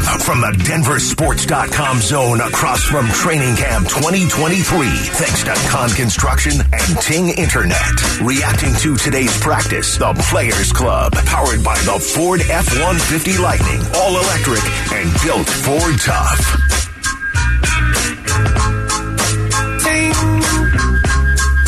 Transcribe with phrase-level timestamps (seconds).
[0.00, 4.88] Live from the DenverSports.com zone across from Training Camp 2023.
[4.88, 8.20] Thanks to Kahn Construction and Ting Internet.
[8.22, 14.64] Reacting to today's practice, the Players Club, powered by the Ford F-150 Lightning, all electric
[14.96, 16.40] and built Ford tough.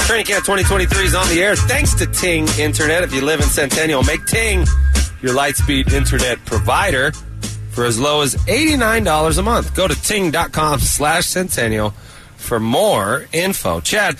[0.06, 3.02] Training Camp 2023 is on the air thanks to Ting Internet.
[3.04, 4.64] If you live in Centennial, make Ting
[5.20, 7.12] your Lightspeed Internet provider
[7.72, 9.74] for as low as $89 a month.
[9.74, 11.90] Go to ting.com slash centennial
[12.36, 13.80] for more info.
[13.80, 14.16] Chad,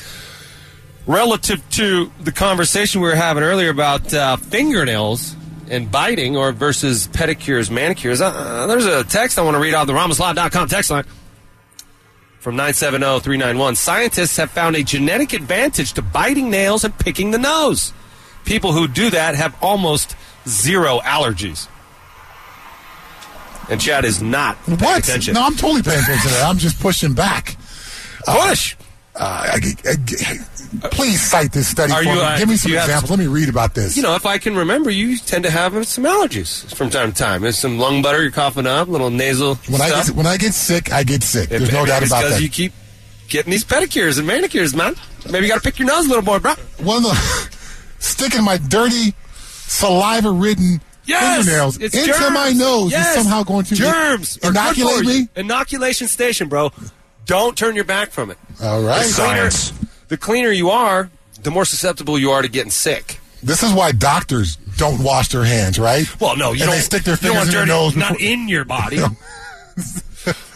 [1.07, 5.37] relative to the conversation we were having earlier about uh, fingernails
[5.69, 9.87] and biting or versus pedicures, manicures, uh, there's a text I want to read out
[9.87, 11.05] the RamosLaw.com text line
[12.41, 13.77] from 970-391.
[13.77, 17.93] Scientists have found a genetic advantage to biting nails and picking the nose.
[18.45, 20.17] People who do that have almost
[20.49, 21.69] zero allergies.
[23.71, 24.99] And Chad is not paying What?
[25.05, 25.35] attention.
[25.35, 26.45] No, I'm totally paying attention to that.
[26.49, 27.57] I'm just pushing back.
[28.27, 28.77] Push!
[29.15, 29.97] Uh, I- I-
[30.85, 32.21] I- please cite this study Are for you, me.
[32.21, 33.11] uh, Give me some you have- examples.
[33.11, 33.95] Let me read about this.
[33.97, 37.19] You know, if I can remember, you tend to have some allergies from time to
[37.23, 37.43] time.
[37.43, 40.07] There's some lung butter, you're coughing up, little nasal when I stuff.
[40.07, 41.51] get when I get sick, I get sick.
[41.51, 42.41] There's It- no doubt about that.
[42.41, 42.73] you keep
[43.29, 44.95] getting these pedicures and manicures, man.
[45.29, 46.55] Maybe you got to pick your nose a little more, bro.
[46.79, 47.49] One of the
[47.99, 49.15] sticking my dirty
[49.67, 52.31] saliva-ridden Yes, fingernails it's into germs.
[52.33, 53.09] my nose Yes.
[53.17, 55.29] is somehow going to germs are inoculate me.
[55.37, 56.71] Inoculation station, bro.
[57.27, 58.39] Don't turn your back from it.
[58.63, 59.05] All right.
[59.07, 59.51] The cleaner,
[60.09, 61.11] the cleaner you are,
[61.43, 63.19] the more susceptible you are to getting sick.
[63.43, 66.07] This is why doctors don't wash their hands, right?
[66.21, 66.71] Well, no, you and don't.
[66.71, 67.97] they stick their fingers in their dirty- nose.
[67.97, 69.01] not before- in your body.
[69.07, 69.11] All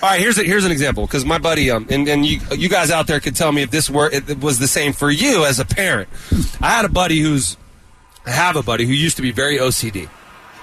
[0.02, 2.92] right, here's a, here's an example because my buddy um and, and you you guys
[2.92, 5.44] out there could tell me if this were it, it was the same for you
[5.44, 6.08] as a parent.
[6.60, 7.56] I had a buddy who's
[8.24, 10.08] I have a buddy who used to be very OCD.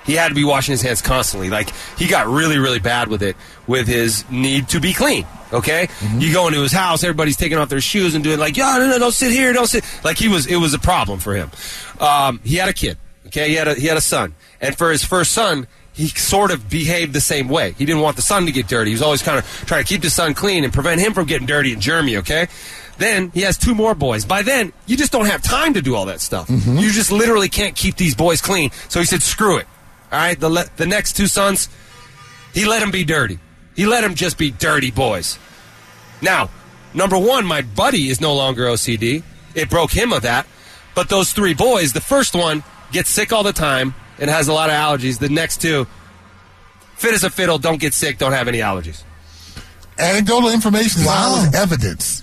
[0.05, 1.49] He had to be washing his hands constantly.
[1.49, 3.35] Like he got really really bad with it
[3.67, 5.25] with his need to be clean.
[5.51, 5.87] Okay,
[6.17, 8.87] you go into his house, everybody's taking off their shoes and doing like, yeah, no,
[8.89, 9.83] no, don't sit here, don't sit.
[10.03, 11.51] Like he was, it was a problem for him.
[11.99, 12.97] Um, he had a kid.
[13.27, 16.51] Okay, he had a he had a son, and for his first son, he sort
[16.51, 17.73] of behaved the same way.
[17.73, 18.89] He didn't want the son to get dirty.
[18.89, 21.25] He was always kind of trying to keep the son clean and prevent him from
[21.25, 22.17] getting dirty and germy.
[22.17, 22.47] Okay.
[22.97, 24.25] Then he has two more boys.
[24.25, 26.47] By then, you just don't have time to do all that stuff.
[26.49, 28.71] You just literally can't keep these boys clean.
[28.89, 29.67] So he said, "Screw it."
[30.13, 30.39] All right.
[30.39, 31.67] The le- the next two sons,
[32.53, 33.39] he let them be dirty.
[33.75, 35.39] He let them just be dirty boys.
[36.21, 36.49] Now,
[36.93, 39.23] number one, my buddy is no longer OCD.
[39.55, 40.45] It broke him of that.
[40.95, 44.53] But those three boys, the first one gets sick all the time and has a
[44.53, 45.17] lot of allergies.
[45.17, 45.87] The next two,
[46.95, 49.03] fit as a fiddle, don't get sick, don't have any allergies.
[49.97, 51.43] Anecdotal information is Wow.
[51.45, 52.21] not evidence.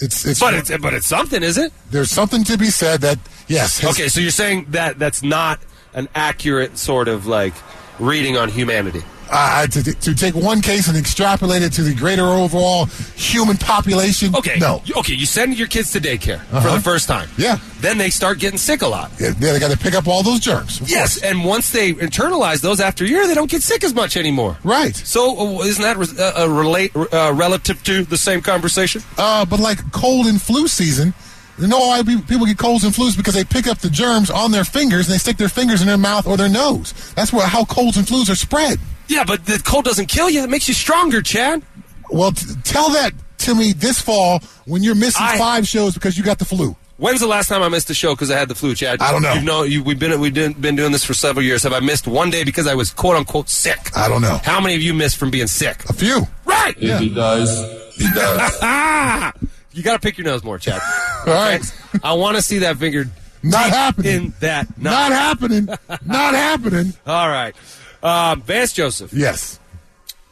[0.00, 1.72] It's, it's But it's but it's something, is it?
[1.90, 3.18] there's something to be said that
[3.48, 3.78] yes.
[3.78, 5.60] his- Okay, so you're saying that that's not
[5.94, 7.54] an accurate sort of like
[7.98, 9.02] reading on humanity.
[9.32, 14.34] uh, to, to take one case and extrapolate it to the greater overall human population.
[14.34, 14.58] Okay.
[14.58, 14.82] no.
[14.96, 16.74] Okay, you send your kids to daycare for Uh-huh.
[16.74, 17.28] the first time.
[17.38, 17.58] Yeah.
[17.80, 19.12] Then they start getting sick a lot.
[19.20, 20.80] Yeah, they got to pick up all those germs.
[20.84, 21.30] Yes, course.
[21.30, 24.58] and once they internalize those after a year, they don't get sick as much anymore.
[24.64, 24.96] Right.
[24.96, 29.00] So uh, isn't that re- uh, uh, relate uh, relative to the same conversation?
[29.16, 31.14] Uh, but like cold and flu season,
[31.60, 34.50] you know why people get colds and flus because they pick up the germs on
[34.50, 36.92] their fingers and they stick their fingers in their mouth or their nose.
[37.14, 38.78] That's where how colds and flus are spread.
[39.08, 41.62] Yeah, but the cold doesn't kill you; it makes you stronger, Chad.
[42.10, 46.16] Well, t- tell that to me this fall when you're missing I- five shows because
[46.16, 46.76] you got the flu.
[46.96, 49.00] When's the last time I missed a show because I had the flu, Chad?
[49.00, 49.32] I don't know.
[49.32, 51.62] You know, you, we've been we've been, been doing this for several years.
[51.62, 53.96] Have I missed one day because I was quote unquote sick?
[53.96, 54.38] I don't know.
[54.44, 55.88] How many of you missed from being sick?
[55.88, 56.26] A few.
[56.44, 56.74] Right.
[56.76, 59.32] If he does, he does.
[59.72, 60.80] You got to pick your nose more, Chad.
[61.26, 61.60] All right.
[62.02, 63.06] I want to see that finger
[63.42, 64.14] Not happening.
[64.26, 64.68] in that.
[64.78, 64.82] nut.
[64.82, 65.66] Not happening.
[66.04, 66.92] Not happening.
[67.06, 67.54] All right,
[68.02, 69.12] um, Vance Joseph.
[69.12, 69.58] Yes.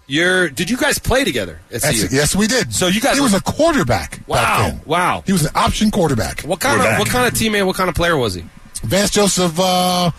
[0.06, 0.48] You're.
[0.48, 2.06] Did you guys play together at That's CU?
[2.06, 2.12] it.
[2.12, 2.74] Yes, we did.
[2.74, 4.20] So you guys He was a quarterback.
[4.26, 4.80] Wow, Back then.
[4.86, 5.22] wow.
[5.26, 6.40] He was an option quarterback.
[6.42, 7.66] What kind of what kind of teammate?
[7.66, 8.44] What kind of player was he?
[8.82, 10.10] Vance Joseph uh,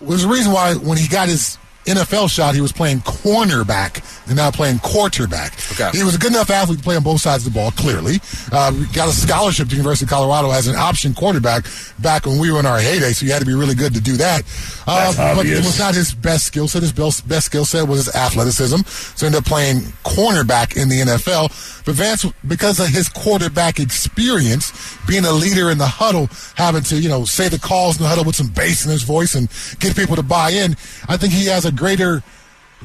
[0.00, 4.36] was the reason why when he got his NFL shot, he was playing cornerback and
[4.36, 5.52] now playing quarterback.
[5.72, 5.90] Okay.
[5.92, 8.20] He was a good enough athlete to play on both sides of the ball, clearly.
[8.52, 11.66] Uh, got a scholarship to the University of Colorado as an option quarterback
[11.98, 14.00] back when we were in our heyday, so you had to be really good to
[14.00, 14.42] do that.
[14.86, 16.82] Uh, but it was not his best skill set.
[16.82, 20.88] His best best skill set was his athleticism, so he ended up playing cornerback in
[20.88, 21.84] the NFL.
[21.84, 27.00] But Vance, because of his quarterback experience, being a leader in the huddle, having to,
[27.00, 29.48] you know, say the calls in the huddle with some bass in his voice and
[29.80, 30.72] get people to buy in,
[31.08, 32.22] I think he has a greater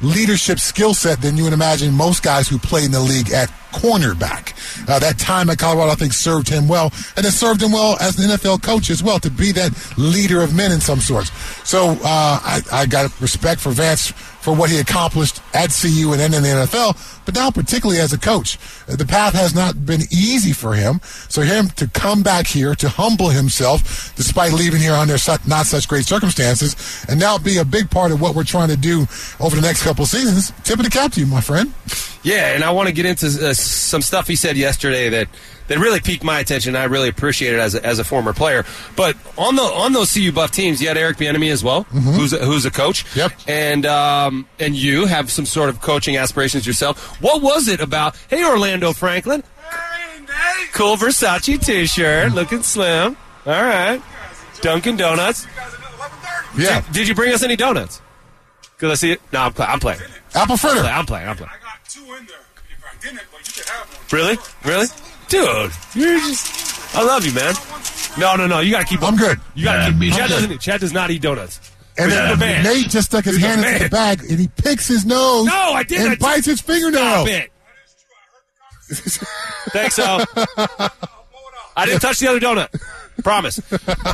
[0.02, 3.48] leadership skill set than you would imagine most guys who play in the league at
[3.72, 4.54] cornerback.
[4.88, 7.96] Uh, that time at Colorado, I think, served him well, and it served him well
[8.00, 11.30] as an NFL coach as well to be that leader of men in some sorts.
[11.68, 16.20] So uh, I, I got respect for Vance for what he accomplished at CU and
[16.20, 18.58] then in the NFL, but now particularly as a coach.
[18.86, 21.00] The path has not been easy for him.
[21.28, 25.88] So him to come back here, to humble himself, despite leaving here under not such
[25.88, 29.06] great circumstances, and now be a big part of what we're trying to do
[29.40, 31.74] over the next couple of seasons, tip of the cap to you, my friend.
[32.22, 35.28] Yeah, and I want to get into uh, some stuff he said yesterday that
[35.68, 36.76] that really piqued my attention.
[36.76, 38.64] I really appreciate it as a, as a former player.
[38.96, 41.98] But on the on those CU Buff teams, you had Eric Bieniemy as well, mm-hmm.
[42.00, 43.04] who's a, who's a coach.
[43.16, 43.32] Yep.
[43.46, 47.15] And um, and you have some sort of coaching aspirations yourself.
[47.20, 48.16] What was it about?
[48.28, 49.42] Hey, Orlando Franklin.
[49.60, 53.16] Hey, cool Versace T-shirt, looking slim.
[53.46, 54.00] All right.
[54.60, 55.46] Dunkin' Donuts.
[56.56, 56.80] Yeah.
[56.82, 58.00] Did, did you bring us any donuts?
[58.76, 59.20] Because I see it.
[59.32, 60.00] No, I'm, play, I'm playing.
[60.34, 60.80] Apple fritter.
[60.80, 61.28] I'm playing.
[61.28, 61.50] I'm playing.
[61.52, 62.36] I got two in there.
[62.70, 64.06] If I didn't, but you could have one.
[64.12, 64.38] Really?
[64.64, 64.86] Really?
[65.28, 66.94] Dude, you're just.
[66.96, 67.54] I love you, man.
[68.18, 68.60] No, no, no.
[68.60, 69.02] You got to keep.
[69.02, 69.38] I'm good.
[69.54, 69.96] You got to Yeah, keep.
[69.98, 70.58] me Chad doesn't.
[70.60, 71.60] Chad does not eat donuts.
[71.98, 72.62] And He's then the man.
[72.64, 75.46] Nate just stuck his He's hand into the bag and he picks his nose.
[75.46, 76.02] No, I didn't.
[76.04, 77.26] And I just- bites his fingernail.
[77.26, 77.50] Stop it.
[79.70, 80.24] Thanks, Al.
[81.76, 82.68] I didn't touch the other donut.
[83.24, 83.60] Promise.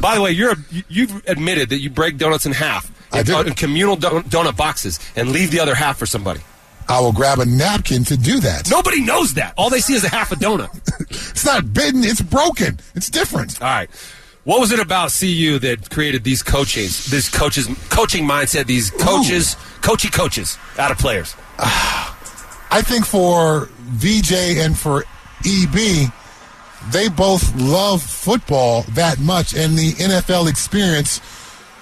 [0.00, 3.26] By the way, you're you- you've admitted that you break donuts in half I in,
[3.26, 3.46] did.
[3.48, 6.40] in communal don- donut boxes and leave the other half for somebody.
[6.88, 8.70] I will grab a napkin to do that.
[8.70, 9.54] Nobody knows that.
[9.56, 10.70] All they see is a half a donut.
[11.32, 12.04] It's not bitten.
[12.04, 12.78] It's broken.
[12.94, 13.60] It's different.
[13.60, 13.90] All right.
[14.44, 19.56] What was it about CU that created these coaches, this coaches coaching mindset, these coaches,
[19.82, 21.36] coachy coaches out of players?
[21.58, 25.04] I think for VJ and for
[25.46, 26.10] EB,
[26.90, 31.20] they both love football that much, and the NFL experience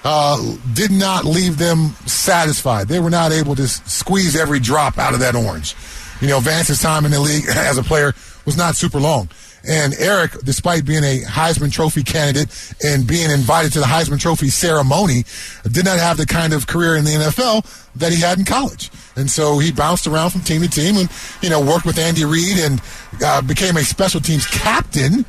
[0.03, 0.37] uh,
[0.73, 2.87] did not leave them satisfied.
[2.87, 5.75] They were not able to squeeze every drop out of that orange.
[6.21, 8.13] You know, Vance's time in the league as a player
[8.45, 9.29] was not super long.
[9.67, 12.49] And Eric, despite being a Heisman Trophy candidate
[12.83, 15.23] and being invited to the Heisman Trophy ceremony,
[15.69, 18.89] did not have the kind of career in the NFL that he had in college.
[19.15, 21.09] And so he bounced around from team to team and,
[21.41, 22.81] you know, worked with Andy Reid and
[23.23, 25.25] uh, became a special teams captain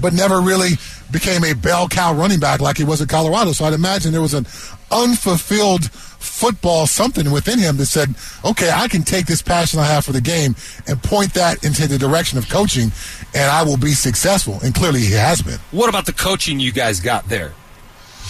[0.00, 0.70] but never really
[1.10, 3.52] became a bell cow running back like he was at Colorado.
[3.52, 4.46] So I'd imagine there was an
[4.90, 5.90] unfulfilled
[6.22, 8.14] football something within him that said,
[8.44, 10.54] okay, I can take this passion I have for the game
[10.86, 12.92] and point that into the direction of coaching,
[13.34, 14.58] and I will be successful.
[14.62, 15.58] And clearly he has been.
[15.70, 17.52] What about the coaching you guys got there?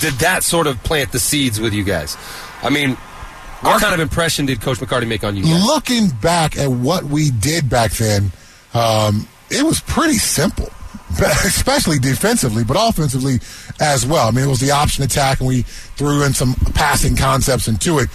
[0.00, 2.16] Did that sort of plant the seeds with you guys?
[2.62, 2.96] I mean,
[3.60, 5.64] what kind of impression did Coach McCartney make on you guys?
[5.64, 8.32] Looking back at what we did back then,
[8.74, 10.70] um, it was pretty simple,
[11.44, 13.40] especially defensively, but offensively
[13.80, 14.28] as well.
[14.28, 17.98] I mean, it was the option attack, and we threw in some passing concepts into
[17.98, 18.08] it.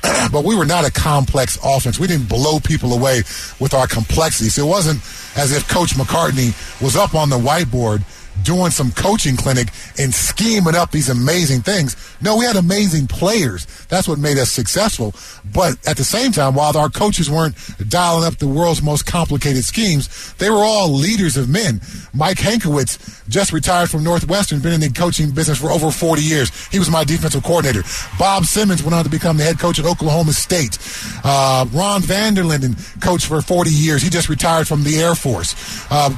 [0.32, 1.98] but we were not a complex offense.
[1.98, 3.18] We didn't blow people away
[3.58, 4.48] with our complexity.
[4.48, 5.00] So it wasn't
[5.36, 8.02] as if Coach McCartney was up on the whiteboard
[8.42, 9.68] doing some coaching clinic
[9.98, 11.96] and scheming up these amazing things.
[12.20, 13.66] No, we had amazing players.
[13.86, 15.14] That's what made us successful.
[15.52, 17.56] But at the same time, while our coaches weren't
[17.88, 21.80] dialing up the world's most complicated schemes, they were all leaders of men.
[22.12, 22.98] Mike Hankwitz
[23.28, 26.66] just retired from Northwestern, been in the coaching business for over 40 years.
[26.68, 27.82] He was my defensive coordinator.
[28.18, 30.78] Bob Simmons went on to become the head coach at Oklahoma State.
[31.24, 34.02] Uh, Ron Vanderlinden coached for 40 years.
[34.02, 35.54] He just retired from the Air Force.
[35.90, 36.10] Uh,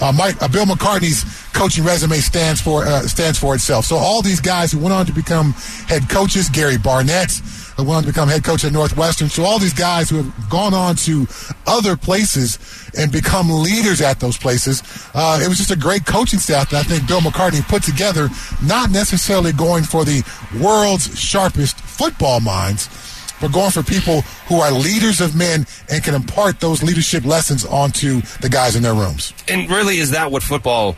[0.00, 1.24] uh, Mike, uh, Bill McCartney's
[1.62, 3.84] coaching resume stands for uh, stands for itself.
[3.84, 5.52] So all these guys who went on to become
[5.86, 7.30] head coaches, Gary Barnett,
[7.76, 9.28] who went on to become head coach at Northwestern.
[9.28, 11.28] So all these guys who have gone on to
[11.64, 12.58] other places
[12.98, 14.82] and become leaders at those places.
[15.14, 18.28] Uh, it was just a great coaching staff that I think Bill McCartney put together,
[18.60, 20.24] not necessarily going for the
[20.60, 22.88] world's sharpest football minds,
[23.40, 27.64] but going for people who are leaders of men and can impart those leadership lessons
[27.64, 29.32] onto the guys in their rooms.
[29.46, 30.96] And really, is that what football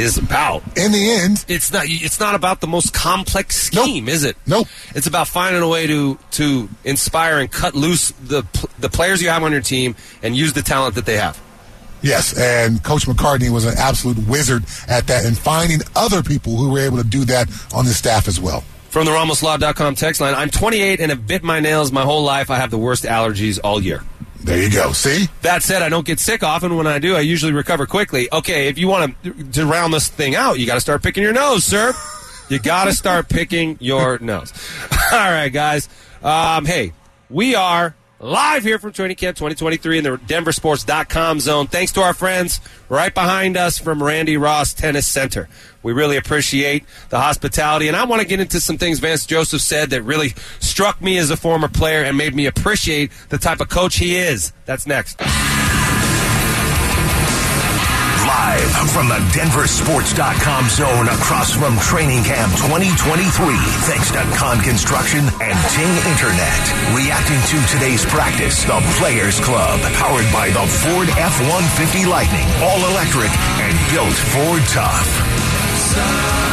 [0.00, 0.62] is about?
[0.76, 1.84] In the end, It's not.
[1.86, 4.36] It's not about the most complex scheme, is it?
[4.46, 4.66] Nope.
[4.94, 8.44] It's about finding a way to to inspire and cut loose the
[8.78, 11.40] the players you have on your team and use the talent that they have.
[12.02, 16.70] Yes, and Coach McCartney was an absolute wizard at that and finding other people who
[16.70, 18.64] were able to do that on the staff as well.
[18.88, 22.50] From the RamosLaw.com text line, I'm 28 and have bit my nails my whole life.
[22.50, 24.02] I have the worst allergies all year.
[24.42, 24.92] There you go.
[24.92, 25.28] See?
[25.42, 26.76] That said, I don't get sick often.
[26.76, 28.28] When I do, I usually recover quickly.
[28.32, 31.22] Okay, if you want to, to round this thing out, you got to start picking
[31.22, 31.92] your nose, sir.
[32.48, 34.52] You got to start picking your nose.
[35.12, 35.88] All right, guys.
[36.22, 36.92] Um, hey,
[37.28, 41.66] we are live here from Training Camp 2023 in the DenverSports.com zone.
[41.66, 45.48] Thanks to our friends right behind us from Randy Ross Tennis Center.
[45.82, 47.88] We really appreciate the hospitality.
[47.88, 51.16] And I want to get into some things Vance Joseph said that really struck me
[51.16, 54.52] as a former player and made me appreciate the type of coach he is.
[54.66, 55.20] That's next.
[58.92, 63.54] From the DenverSports.com zone across from Training Camp 2023.
[63.86, 66.62] Thanks to Kahn Construction and Ting Internet.
[66.92, 73.30] Reacting to today's practice, the Players Club, powered by the Ford F-150 Lightning, all electric
[73.62, 76.49] and built Ford tough.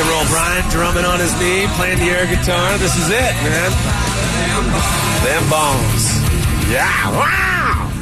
[0.00, 2.78] And roll Brian drumming on his knee, playing the air guitar.
[2.78, 3.70] This is it, man.
[5.24, 6.08] Them bones.
[6.72, 7.92] Yeah, wow.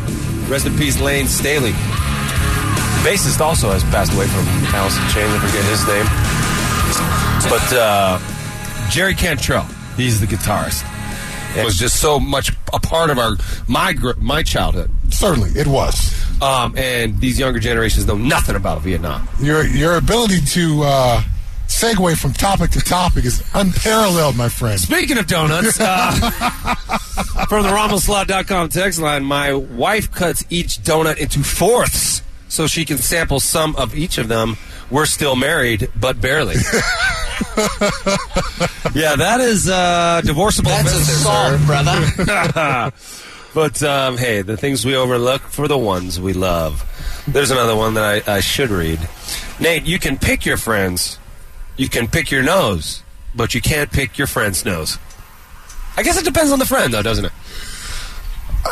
[0.49, 1.73] Rest in peace, Layne Staley.
[1.73, 5.35] The bassist also has passed away from Alice in Chains.
[5.35, 6.07] I forget his name.
[7.51, 10.85] But uh, Jerry Cantrell, he's the guitarist.
[11.57, 13.33] It was just so much a part of our
[13.67, 14.89] my my childhood.
[15.09, 16.15] Certainly, it was.
[16.41, 19.27] Um, and these younger generations know nothing about Vietnam.
[19.41, 21.23] Your your ability to uh,
[21.69, 24.81] segue from topic to topic is unparalleled, my friend.
[24.81, 26.13] Speaking of donuts, uh,
[27.49, 32.99] from the RamosLaw.com text line, my wife cuts each donut into fourths so she can
[32.99, 34.57] sample some of each of them.
[34.91, 36.55] We're still married, but barely.
[38.95, 42.93] yeah, that is uh, divorceable That's offense assault, brother.
[43.55, 46.85] but um, hey, the things we overlook for the ones we love.
[47.29, 49.07] There's another one that I, I should read.
[49.61, 51.19] Nate, you can pick your friends,
[51.79, 53.03] you can pick your nose,
[53.35, 54.99] but you can't pick your friend's nose.
[55.97, 57.33] I guess it depends on the friend, though, doesn't it?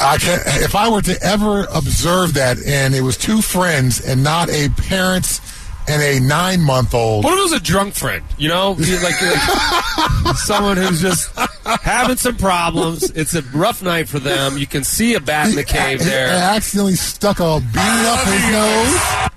[0.00, 4.22] I can if I were to ever observe that, and it was two friends and
[4.22, 5.40] not a parents
[5.88, 7.24] and a nine month old.
[7.24, 8.24] What if it was a drunk friend?
[8.36, 11.30] You know, like, like someone who's just
[11.64, 13.10] having some problems.
[13.12, 14.58] It's a rough night for them.
[14.58, 16.28] You can see a bat in the cave He there.
[16.28, 19.30] accidentally stuck a bean up his nose.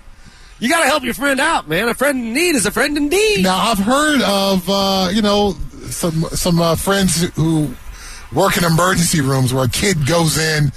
[0.60, 1.88] You got to help your friend out, man.
[1.89, 3.44] A friend in need is a friend indeed.
[3.44, 5.54] Now I've heard of uh, you know
[5.89, 7.74] some some uh, friends who
[8.34, 10.72] work in emergency rooms where a kid goes in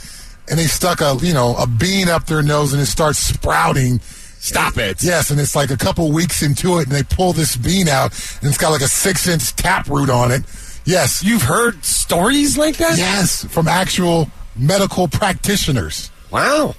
[0.49, 3.99] and they stuck a you know a bean up their nose and it starts sprouting.
[3.99, 5.03] Stop it.
[5.05, 8.11] Yes, and it's like a couple weeks into it, and they pull this bean out,
[8.41, 10.43] and it's got like a six-inch taproot on it.
[10.85, 12.99] Yes, You've heard stories like that?
[12.99, 16.11] yes, from actual medical practitioners.
[16.33, 16.75] Wow.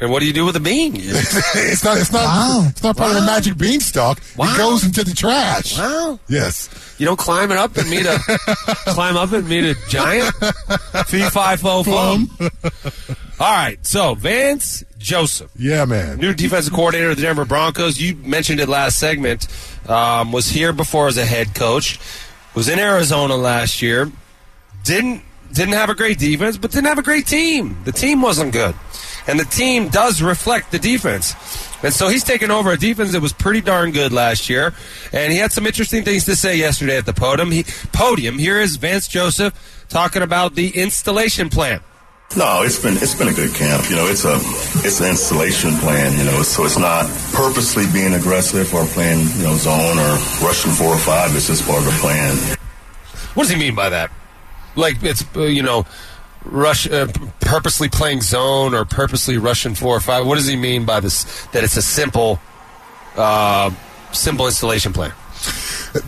[0.00, 0.92] And what do you do with a bean?
[0.96, 1.98] it's not.
[1.98, 2.24] It's not.
[2.24, 2.66] Wow.
[2.68, 4.20] It's not part of the magic beanstalk.
[4.36, 4.54] Wow.
[4.54, 5.76] It goes into the trash.
[5.76, 6.20] wow.
[6.28, 6.68] Yes.
[6.98, 8.18] You don't climb it up and meet a
[8.88, 10.32] climb up and meet a giant.
[11.06, 12.30] Fee fi fo fum.
[13.40, 13.78] All right.
[13.86, 16.18] So Vance Joseph, Yeah, man.
[16.18, 18.00] new defensive coordinator of the Denver Broncos.
[18.00, 19.46] You mentioned it last segment.
[19.88, 21.98] Um, was here before as a head coach.
[22.54, 24.10] Was in Arizona last year.
[24.84, 27.78] Didn't didn't have a great defense, but didn't have a great team.
[27.84, 28.74] The team wasn't good,
[29.28, 31.34] and the team does reflect the defense.
[31.84, 34.74] And so he's taken over a defense that was pretty darn good last year,
[35.12, 37.52] and he had some interesting things to say yesterday at the podium.
[37.52, 38.38] He, podium.
[38.38, 41.80] Here is Vance Joseph talking about the installation plan.
[42.36, 43.88] No, it's been it's been a good camp.
[43.88, 44.34] You know, it's a
[44.84, 46.12] it's an installation plan.
[46.18, 50.12] You know, so it's not purposely being aggressive or playing you know zone or
[50.44, 51.34] rushing four or five.
[51.34, 52.36] It's just part of the plan.
[53.32, 54.10] What does he mean by that?
[54.76, 55.86] Like it's uh, you know,
[56.44, 57.08] rush uh,
[57.40, 60.26] purposely playing zone or purposely rushing four or five.
[60.26, 61.46] What does he mean by this?
[61.48, 62.40] That it's a simple,
[63.16, 63.70] uh,
[64.12, 65.12] simple installation plan.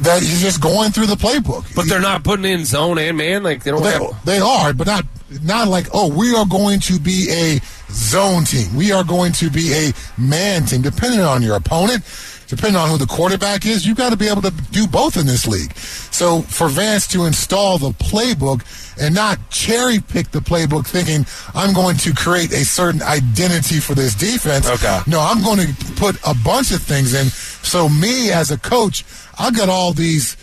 [0.02, 1.74] That he's just going through the playbook.
[1.74, 3.42] But they're not putting in zone and man.
[3.42, 4.24] Like they don't They, have.
[4.24, 5.04] they are, but not
[5.42, 7.60] not like oh we are going to be a
[7.90, 8.74] zone team.
[8.76, 10.82] We are going to be a man team.
[10.82, 12.04] Depending on your opponent,
[12.50, 15.24] depending on who the quarterback is, you've got to be able to do both in
[15.24, 15.72] this league.
[15.76, 18.62] So for Vance to install the playbook
[19.00, 23.94] and not cherry pick the playbook, thinking I'm going to create a certain identity for
[23.94, 24.68] this defense.
[24.68, 24.98] Okay.
[25.06, 27.26] No, I'm going to put a bunch of things in.
[27.26, 29.04] So me as a coach,
[29.38, 30.36] I got all these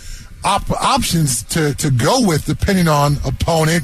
[0.45, 3.83] op- options to, to go with depending on opponent,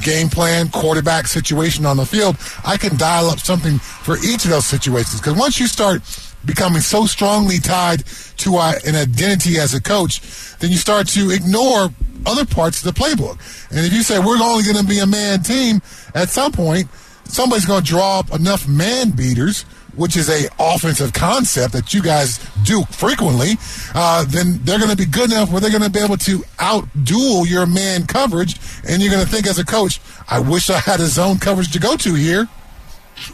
[0.00, 2.36] game plan, quarterback situation on the field.
[2.64, 6.02] I can dial up something for each of those situations because once you start
[6.44, 8.04] becoming so strongly tied
[8.38, 10.20] to an identity as a coach,
[10.58, 11.90] then you start to ignore
[12.26, 13.38] other parts of the playbook.
[13.70, 15.80] And if you say we're only going to be a man team,
[16.14, 16.88] at some point
[17.24, 19.64] somebody's going to draw up enough man beaters
[19.98, 23.58] which is a offensive concept that you guys do frequently,
[23.94, 26.38] uh, then they're going to be good enough where they're going to be able to
[26.58, 30.78] outduel your man coverage, and you're going to think as a coach, I wish I
[30.78, 32.48] had a zone coverage to go to here.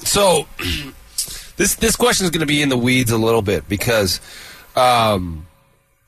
[0.04, 0.46] So
[1.56, 4.20] this this question is going to be in the weeds a little bit because
[4.76, 5.46] um,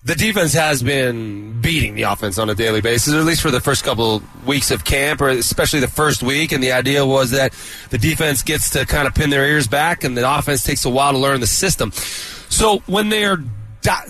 [0.07, 3.51] the defense has been beating the offense on a daily basis, or at least for
[3.51, 6.53] the first couple weeks of camp, or especially the first week.
[6.53, 7.53] And the idea was that
[7.91, 10.91] the defense gets to kind of pin their ears back, and the offense takes a
[10.91, 11.91] while to learn the system.
[11.91, 13.39] So when they are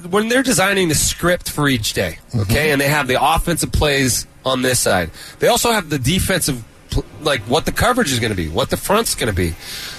[0.09, 4.27] when they're designing the script for each day, okay, and they have the offensive plays
[4.45, 6.63] on this side, they also have the defensive,
[7.23, 9.55] like what the coverage is going to be, what the front's going to be,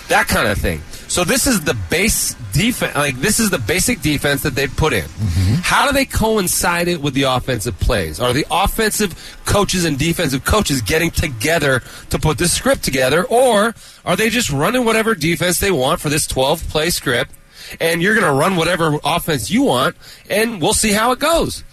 [0.10, 0.82] that kind of thing.
[1.08, 4.94] So this is the base defense, like this is the basic defense that they put
[4.94, 5.06] in.
[5.06, 5.54] Mm-hmm.
[5.64, 8.20] How do they coincide it with the offensive plays?
[8.20, 13.74] Are the offensive coaches and defensive coaches getting together to put this script together, or
[14.06, 17.32] are they just running whatever defense they want for this 12 play script?
[17.80, 19.96] and you're going to run whatever offense you want,
[20.30, 21.64] and we'll see how it goes.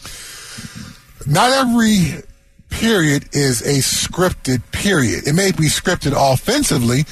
[1.27, 2.23] not every
[2.69, 5.27] period is a scripted period.
[5.27, 7.05] It may be scripted offensively,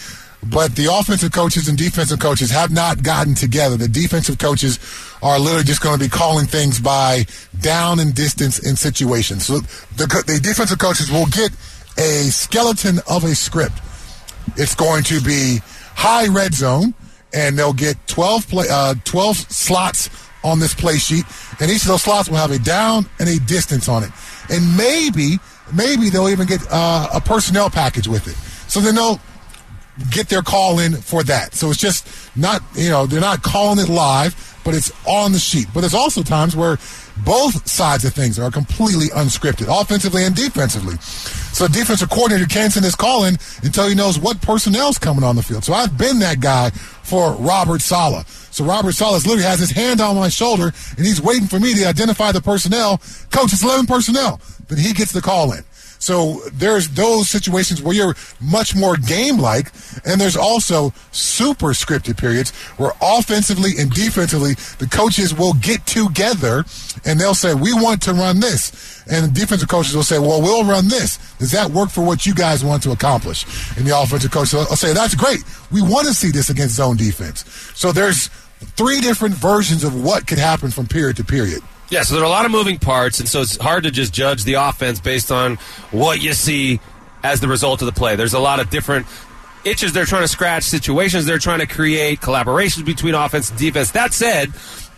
[0.50, 3.76] but the offensive coaches and defensive coaches have not gotten together.
[3.76, 4.78] The defensive coaches
[5.22, 7.26] are literally just going to be calling things by
[7.60, 9.46] down and distance in situations.
[9.46, 9.60] So
[9.96, 11.52] the, the defensive coaches will get
[11.96, 13.78] a skeleton of a script.
[14.56, 15.60] It's going to be
[15.94, 16.94] high red zone,
[17.32, 20.10] and they'll get 12 play, uh, 12 slots
[20.42, 21.24] on this play sheet,
[21.60, 24.10] and each of those slots will have a down and a distance on it.
[24.50, 25.38] And maybe,
[25.72, 28.34] maybe they'll even get uh, a personnel package with it.
[28.68, 29.20] So then they'll
[30.10, 31.54] get their call in for that.
[31.54, 34.34] So it's just not, you know, they're not calling it live,
[34.64, 35.66] but it's on the sheet.
[35.74, 36.78] But there's also times where
[37.24, 40.96] both sides of things are completely unscripted, offensively and defensively.
[40.96, 45.36] So defensive coordinator can't send his call in until he knows what personnel's coming on
[45.36, 45.64] the field.
[45.64, 48.26] So I've been that guy for Robert Saleh.
[48.26, 51.74] So Robert Saleh literally has his hand on my shoulder and he's waiting for me
[51.74, 52.98] to identify the personnel.
[53.30, 54.40] Coach, it's 11 personnel.
[54.68, 55.64] Then he gets the call in.
[56.02, 59.70] So there's those situations where you're much more game-like,
[60.04, 66.64] and there's also super scripted periods where offensively and defensively the coaches will get together
[67.04, 68.72] and they'll say, "We want to run this,"
[69.08, 71.20] and the defensive coaches will say, "Well, we'll run this.
[71.38, 74.74] Does that work for what you guys want to accomplish?" And the offensive coach will
[74.74, 75.44] say, "That's great.
[75.70, 77.44] We want to see this against zone defense."
[77.76, 78.28] So there's
[78.76, 81.62] three different versions of what could happen from period to period.
[81.92, 84.14] Yeah, so there are a lot of moving parts, and so it's hard to just
[84.14, 85.56] judge the offense based on
[85.90, 86.80] what you see
[87.22, 88.16] as the result of the play.
[88.16, 89.06] There's a lot of different
[89.62, 93.90] itches they're trying to scratch, situations they're trying to create, collaborations between offense and defense.
[93.90, 94.48] That said,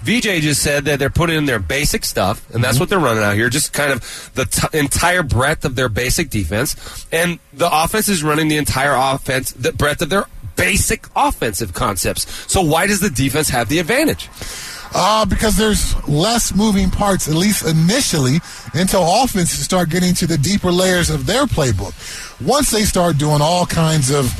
[0.05, 2.83] VJ just said that they're putting in their basic stuff, and that's mm-hmm.
[2.83, 6.31] what they're running out here, just kind of the t- entire breadth of their basic
[6.31, 7.09] defense.
[7.11, 12.33] And the offense is running the entire offense, the breadth of their basic offensive concepts.
[12.53, 14.29] So why does the defense have the advantage?
[14.97, 18.39] Uh, because there's less moving parts, at least initially,
[18.75, 21.93] until offenses start getting to the deeper layers of their playbook.
[22.47, 24.33] Once they start doing all kinds of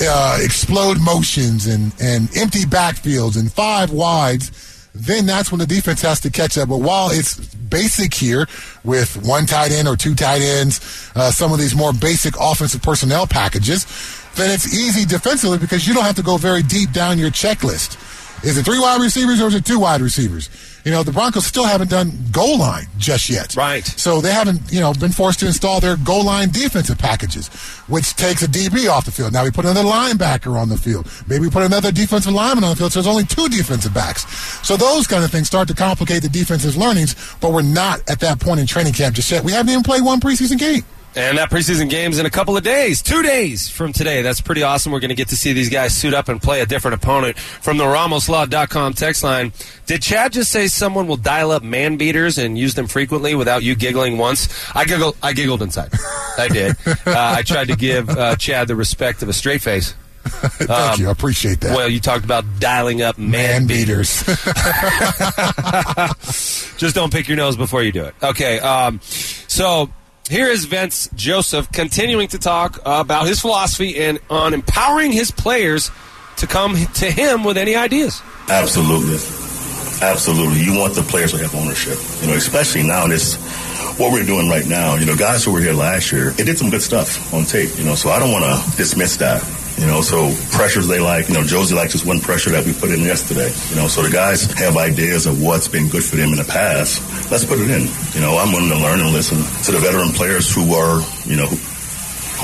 [0.00, 6.02] uh, explode motions and, and empty backfields and five wides, then that's when the defense
[6.02, 6.68] has to catch up.
[6.68, 8.46] But while it's basic here
[8.84, 12.82] with one tight end or two tight ends, uh, some of these more basic offensive
[12.82, 13.84] personnel packages,
[14.36, 17.96] then it's easy defensively because you don't have to go very deep down your checklist.
[18.46, 20.48] Is it three wide receivers or is it two wide receivers?
[20.84, 23.56] You know, the Broncos still haven't done goal line just yet.
[23.56, 23.84] Right.
[23.84, 27.48] So they haven't, you know, been forced to install their goal line defensive packages,
[27.88, 29.32] which takes a DB off the field.
[29.32, 31.10] Now we put another linebacker on the field.
[31.26, 34.30] Maybe we put another defensive lineman on the field, so there's only two defensive backs.
[34.64, 38.20] So those kind of things start to complicate the defense's learnings, but we're not at
[38.20, 39.42] that point in training camp just yet.
[39.42, 40.84] We haven't even played one preseason game.
[41.16, 44.20] And that preseason game's in a couple of days, two days from today.
[44.20, 44.92] That's pretty awesome.
[44.92, 47.38] We're going to get to see these guys suit up and play a different opponent
[47.38, 49.54] from the RamosLaw.com text line.
[49.86, 53.62] Did Chad just say someone will dial up man beaters and use them frequently without
[53.62, 54.46] you giggling once?
[54.76, 55.16] I giggled.
[55.22, 55.90] I giggled inside.
[56.38, 56.76] I did.
[56.86, 59.94] Uh, I tried to give uh, Chad the respect of a straight face.
[60.26, 61.08] Thank Um, you.
[61.08, 61.74] I appreciate that.
[61.74, 64.22] Well, you talked about dialing up man, Man beaters.
[64.24, 64.44] beaters.
[66.76, 68.14] Just don't pick your nose before you do it.
[68.22, 68.58] Okay.
[68.58, 69.88] Um, so
[70.28, 75.90] here is Vince Joseph continuing to talk about his philosophy and on empowering his players
[76.38, 78.22] to come to him with any ideas.
[78.48, 79.16] Absolutely.
[80.02, 80.60] Absolutely.
[80.60, 81.98] You want the players to have ownership.
[82.20, 83.36] You know, especially now in this
[83.98, 86.58] what we're doing right now, you know, guys who were here last year, it did
[86.58, 89.42] some good stuff on tape, you know, so I don't want to dismiss that.
[89.78, 92.72] You know, so pressures they like, you know, Josey likes this one pressure that we
[92.72, 93.52] put in yesterday.
[93.68, 96.44] You know, so the guys have ideas of what's been good for them in the
[96.44, 97.02] past.
[97.30, 97.88] Let's put it in.
[98.14, 101.36] You know, I'm willing to learn and listen to the veteran players who are, you
[101.36, 101.56] know, who,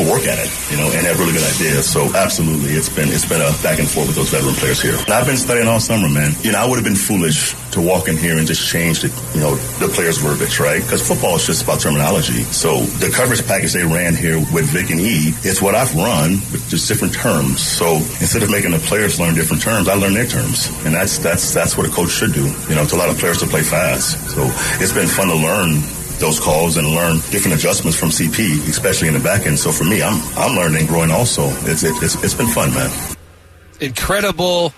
[0.09, 1.89] work at it, you know, and have really good ideas.
[1.89, 4.97] So absolutely, it's been it's been a back and forth with those veteran players here.
[4.97, 6.33] And I've been studying all summer, man.
[6.43, 9.09] You know, I would have been foolish to walk in here and just change the
[9.35, 10.83] you know the players' verbiage, right?
[10.83, 12.43] Because football is just about terminology.
[12.53, 16.41] So the coverage package they ran here with Vic and E, it's what I've run
[16.53, 17.61] with just different terms.
[17.61, 21.19] So instead of making the players learn different terms, I learn their terms, and that's
[21.19, 22.45] that's that's what a coach should do.
[22.69, 24.19] You know, to allow the players to play fast.
[24.31, 24.43] So
[24.81, 25.83] it's been fun to learn
[26.23, 29.59] those calls and learn different adjustments from CP, especially in the back end.
[29.59, 31.43] So for me, I'm I'm learning growing also.
[31.69, 32.91] It's it, it's, it's been fun, man.
[33.81, 34.73] Incredible,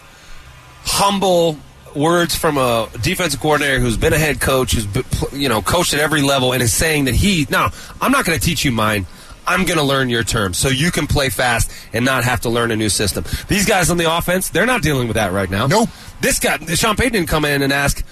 [0.85, 1.59] humble,
[1.95, 5.95] words from a defensive coordinator who's been a head coach, who's been, you know coached
[5.95, 8.73] at every level, and is saying that he now I'm not going to teach you
[8.73, 9.07] mine.
[9.47, 12.49] I'm going to learn your terms so you can play fast and not have to
[12.49, 13.25] learn a new system.
[13.47, 15.67] These guys on the offense, they're not dealing with that right now.
[15.67, 15.91] Nope.
[16.23, 18.03] This guy, Sean Payton didn't come in and ask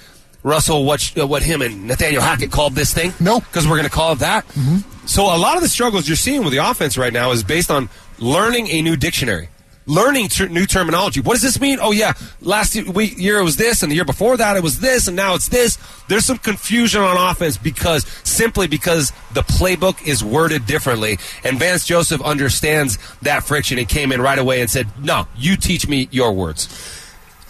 [0.43, 3.13] Russell what uh, what him and Nathaniel Hackett called this thing.
[3.21, 3.45] Nope.
[3.45, 4.45] Because we're going to call it that.
[5.07, 7.71] So a lot of the struggles you're seeing with the offense right now is based
[7.71, 9.49] on learning a new dictionary.
[9.85, 11.21] Learning ter- new terminology.
[11.21, 11.79] What does this mean?
[11.83, 14.63] Oh yeah, last year, week, year it was this, and the year before that it
[14.63, 15.77] was this, and now it's this.
[16.07, 21.85] There's some confusion on offense because simply because the playbook is worded differently, and Vance
[21.85, 26.09] Joseph understands that friction and came in right away and said, "No, you teach me
[26.13, 26.69] your words."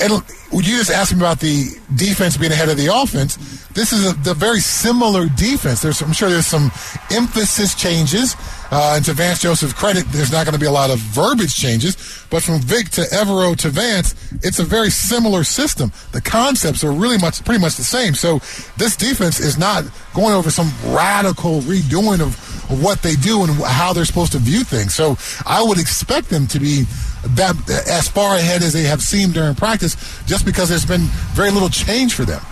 [0.02, 3.36] And you just asked me about the defense being ahead of the offense.
[3.68, 5.80] This is a the very similar defense.
[5.80, 6.72] There's, I'm sure there's some
[7.10, 8.34] emphasis changes.
[8.70, 11.54] Uh, and to Vance Joseph's credit, there's not going to be a lot of verbiage
[11.54, 11.96] changes.
[12.30, 15.92] But from Vic to Evero to Vance, it's a very similar system.
[16.12, 18.14] The concepts are really much, pretty much the same.
[18.14, 18.38] So
[18.76, 19.84] this defense is not
[20.14, 22.34] going over some radical redoing of
[22.82, 24.94] what they do and how they're supposed to view things.
[24.94, 26.84] So I would expect them to be
[27.22, 27.56] that
[27.88, 31.68] as far ahead as they have seemed during practice, just because there's been very little
[31.68, 32.42] change for them.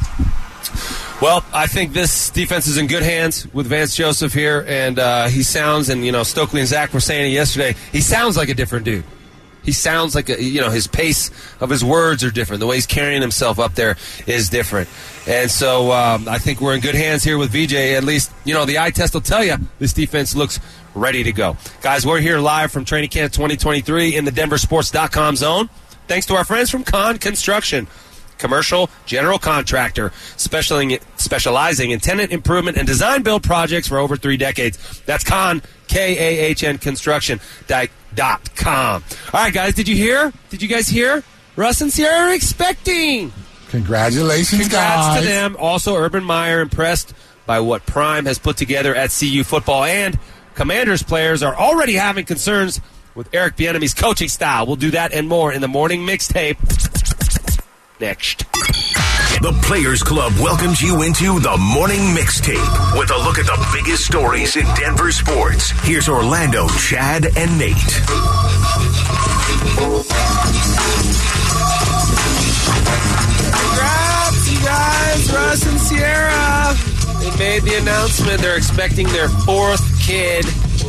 [1.20, 5.28] Well, I think this defense is in good hands with Vance Joseph here, and uh,
[5.28, 7.74] he sounds, and you know, Stokley and Zach were saying it yesterday.
[7.92, 9.04] He sounds like a different dude.
[9.62, 12.60] He sounds like a, you know his pace of his words are different.
[12.60, 13.96] The way he's carrying himself up there
[14.26, 14.88] is different,
[15.26, 17.74] and so um, I think we're in good hands here with VJ.
[17.74, 20.60] At least you know the eye test will tell you this defense looks
[20.94, 21.56] ready to go.
[21.82, 25.68] Guys, we're here live from Training Camp 2023 in the DenverSports.com zone.
[26.08, 27.86] Thanks to our friends from Kahn Construction
[28.40, 35.02] commercial general contractor specializing, in tenant improvement and design build projects for over three decades.
[35.02, 37.40] That's Kahn, K A H N Construction
[38.14, 39.02] dot com.
[39.32, 40.32] All right, guys, did you hear?
[40.50, 41.22] Did you guys hear?
[41.56, 43.32] Russ and Sierra are expecting.
[43.68, 45.22] Congratulations, Congrats guys.
[45.22, 45.56] to them.
[45.58, 47.14] Also, Urban Meyer impressed
[47.46, 50.18] by what Prime has put together at CU football, and
[50.54, 52.80] Commanders players are already having concerns
[53.14, 54.66] with Eric Bieniemy's coaching style.
[54.66, 56.56] We'll do that and more in the morning mixtape
[58.00, 58.44] next.
[59.40, 64.04] The Players Club welcomes you into the morning mixtape with a look at the biggest
[64.04, 65.70] stories in Denver sports.
[65.82, 67.74] Here's Orlando, Chad, and Nate.
[74.44, 76.76] You guys, Russ and Sierra.
[77.20, 78.42] They made the announcement.
[78.42, 80.44] They're expecting their fourth kid.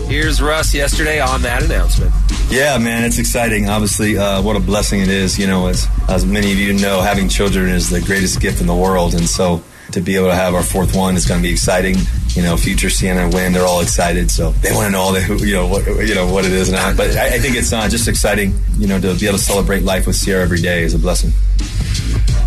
[0.10, 2.12] Here's Russ yesterday on that announcement.
[2.52, 3.70] Yeah, man, it's exciting.
[3.70, 5.40] Obviously, uh, what a blessing it is.
[5.40, 8.68] You know, as as many of you know, having children is the greatest gift in
[8.68, 11.48] the world, and so to be able to have our fourth one is going to
[11.48, 11.96] be exciting.
[12.36, 15.14] You know, future Sienna and Win, they're all excited, so they want to know all
[15.14, 16.94] the who- you know what you know what it is now.
[16.94, 18.54] But I, I think it's uh, just exciting.
[18.78, 21.32] You know, to be able to celebrate life with Sierra every day is a blessing.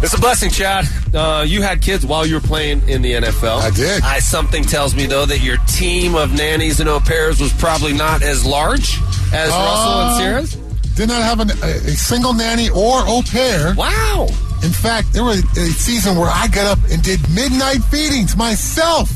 [0.02, 0.86] It's a blessing, Chad.
[1.14, 3.60] Uh, you had kids while you were playing in the NFL.
[3.60, 4.02] I did.
[4.02, 7.94] I, something tells me though that your team of nannies and au pairs was probably
[7.94, 8.98] not as large
[9.32, 13.74] as Russell and Uh, Did not have an, a, a single nanny or au pair.
[13.74, 14.26] Wow.
[14.62, 19.10] In fact, there was a season where I got up and did midnight feedings myself.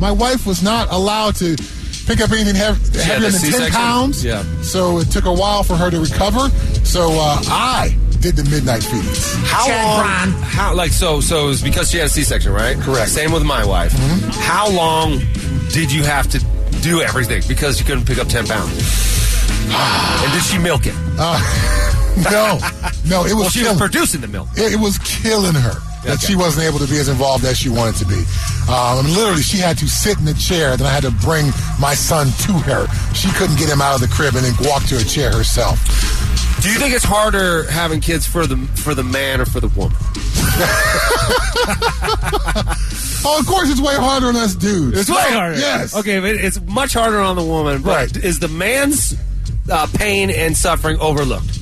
[0.00, 1.56] My wife was not allowed to
[2.06, 3.72] pick up anything heavier the than 10 C-section?
[3.72, 4.24] pounds.
[4.24, 4.42] Yeah.
[4.62, 6.48] So it took a while for her to recover.
[6.84, 9.34] So uh, I did the midnight feedings.
[9.46, 10.32] How long?
[10.42, 11.20] How like so?
[11.20, 12.76] So it was because she had a C-section, right?
[12.78, 13.10] Correct.
[13.10, 13.92] Same with my wife.
[14.38, 15.18] How long
[15.70, 16.38] did you have to
[16.80, 19.23] do everything because you couldn't pick up ten pounds?
[19.66, 20.94] And did she milk it?
[22.30, 22.60] No,
[23.10, 24.46] no, it was Well, she was producing the milk.
[24.56, 25.74] it, it was killing her
[26.04, 26.26] that Okay.
[26.28, 28.14] she wasn't able to be as involved as she wanted to be.
[28.70, 30.76] Um, I mean, literally, she had to sit in the chair.
[30.76, 31.50] Then I had to bring
[31.80, 32.86] my son to her.
[33.14, 35.80] She couldn't get him out of the crib and then walk to a chair herself.
[36.62, 39.68] Do you think it's harder having kids for the for the man or for the
[39.74, 39.96] woman?
[43.26, 44.98] Oh, of course, it's way harder on us dudes.
[45.00, 45.58] It's way harder.
[45.58, 45.96] Yes.
[45.96, 47.80] Okay, but it's much harder on the woman.
[47.82, 48.24] But Right.
[48.24, 49.16] Is the man's
[49.70, 51.58] uh, pain and suffering overlooked?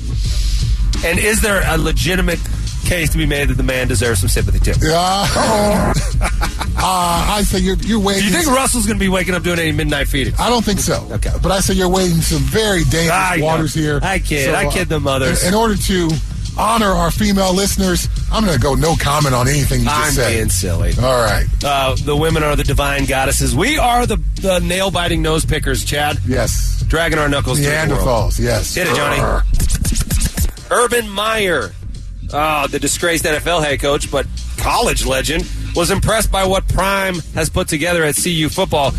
[1.04, 2.38] And is there a legitimate
[2.84, 4.72] case to be made that the man deserves some sympathy too?
[4.84, 8.22] Uh, uh, I say you're you're waiting.
[8.22, 8.24] Do waiting.
[8.24, 10.38] you think Russell's going to be waking up doing any midnight feedings?
[10.38, 11.06] I don't think so.
[11.12, 11.30] Okay.
[11.42, 13.46] But I say you're wading some very dangerous I know.
[13.46, 14.00] waters here.
[14.02, 14.54] I kid.
[14.54, 15.42] I kid the mothers.
[15.42, 16.10] In, in order to
[16.58, 20.06] honor our female listeners, I'm going to go no comment on anything you just said.
[20.06, 20.36] I'm said.
[20.36, 20.92] being silly.
[20.98, 21.46] All right.
[21.62, 23.54] Uh, the women are the divine goddesses.
[23.54, 26.18] We are the, the nail biting nose pickers, Chad.
[26.26, 26.82] Yes.
[26.88, 28.32] Dragging our knuckles through the world.
[28.32, 28.40] Neanderthals.
[28.40, 28.74] Yes.
[28.74, 29.18] Hit it, Johnny.
[29.18, 29.42] Grr.
[30.70, 31.72] Urban Meyer,
[32.32, 37.50] uh, the disgraced NFL head coach, but college legend, was impressed by what Prime has
[37.50, 38.92] put together at CU football.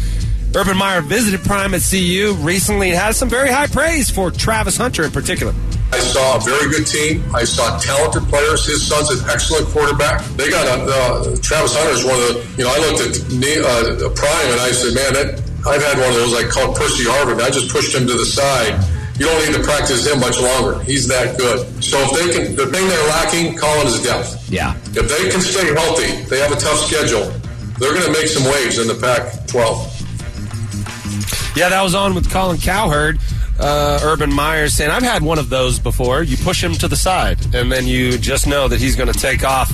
[0.55, 4.77] Urban Meyer visited Prime at CU recently and has some very high praise for Travis
[4.77, 5.53] Hunter in particular.
[5.93, 7.21] I saw a very good team.
[7.35, 8.65] I saw talented players.
[8.65, 10.25] His son's an excellent quarterback.
[10.33, 13.13] They got a, uh, Travis Hunter is one of the, you know, I looked at
[13.21, 15.37] uh, Prime and I said, man, that,
[15.69, 17.37] I've had one of those I call Percy Harvin.
[17.45, 18.73] I just pushed him to the side.
[19.21, 20.81] You don't need to practice him much longer.
[20.81, 21.61] He's that good.
[21.83, 24.49] So if they can, the thing they're lacking, Colin, is depth.
[24.49, 24.73] Yeah.
[24.97, 27.29] If they can stay healthy, they have a tough schedule.
[27.77, 29.93] They're going to make some waves in the Pac-12.
[31.55, 33.19] Yeah, that was on with Colin Cowherd.
[33.59, 36.23] Uh, Urban Meyer saying, I've had one of those before.
[36.23, 39.17] You push him to the side, and then you just know that he's going to
[39.17, 39.71] take off.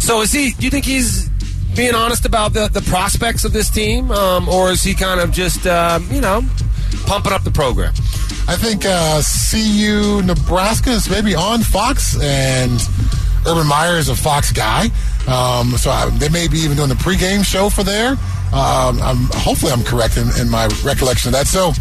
[0.00, 1.28] So, is he, do you think he's
[1.76, 4.10] being honest about the, the prospects of this team?
[4.10, 6.42] Um, or is he kind of just, uh, you know,
[7.06, 7.92] pumping up the program?
[8.46, 12.80] I think uh, CU Nebraska is maybe on Fox, and
[13.46, 14.88] Urban Meyer is a Fox guy.
[15.26, 18.10] Um, so I, they may be even doing the pregame show for there.
[18.52, 21.46] Um, I'm, hopefully, I'm correct in, in my recollection of that.
[21.46, 21.72] So,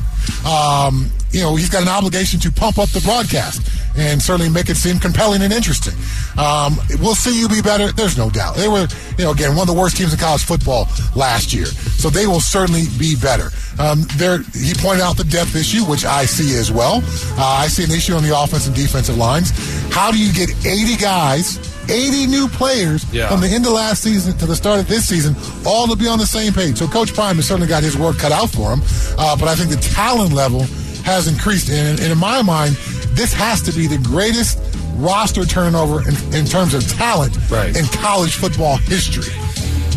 [0.46, 4.70] um, you know, he's got an obligation to pump up the broadcast and certainly make
[4.70, 5.94] it seem compelling and interesting.
[6.38, 7.92] Um, will see you be better?
[7.92, 8.56] There's no doubt.
[8.56, 11.66] They were, you know, again, one of the worst teams in college football last year.
[11.66, 13.50] So they will certainly be better.
[13.80, 17.04] Um, there, he pointed out the depth issue, which I see as well.
[17.38, 19.52] Uh, I see an issue on the offensive and defensive lines.
[19.94, 23.28] How do you get 80 guys 80 new players Yeah.
[23.30, 26.08] from the end of last season to the start of this season, all to be
[26.08, 26.78] on the same page.
[26.78, 28.82] So Coach Prime has certainly got his work cut out for him,
[29.17, 30.62] uh, but I think the talent level
[31.04, 31.69] has increased.
[31.69, 32.76] And, and in my mind,
[33.12, 34.58] this has to be the greatest
[34.96, 37.76] roster turnover in, in terms of talent Right.
[37.76, 39.34] in college football history.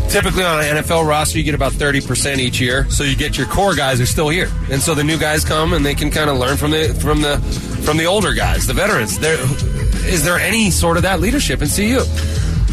[0.08, 2.86] Typically on an NFL roster, you get about 30% each year.
[2.90, 4.50] So you get your core guys are still here.
[4.70, 7.20] And so the new guys come and they can kind of learn from the from
[7.22, 7.38] the
[7.84, 9.18] from the older guys, the veterans.
[9.18, 9.36] There
[10.06, 12.04] is there any sort of that leadership in CU?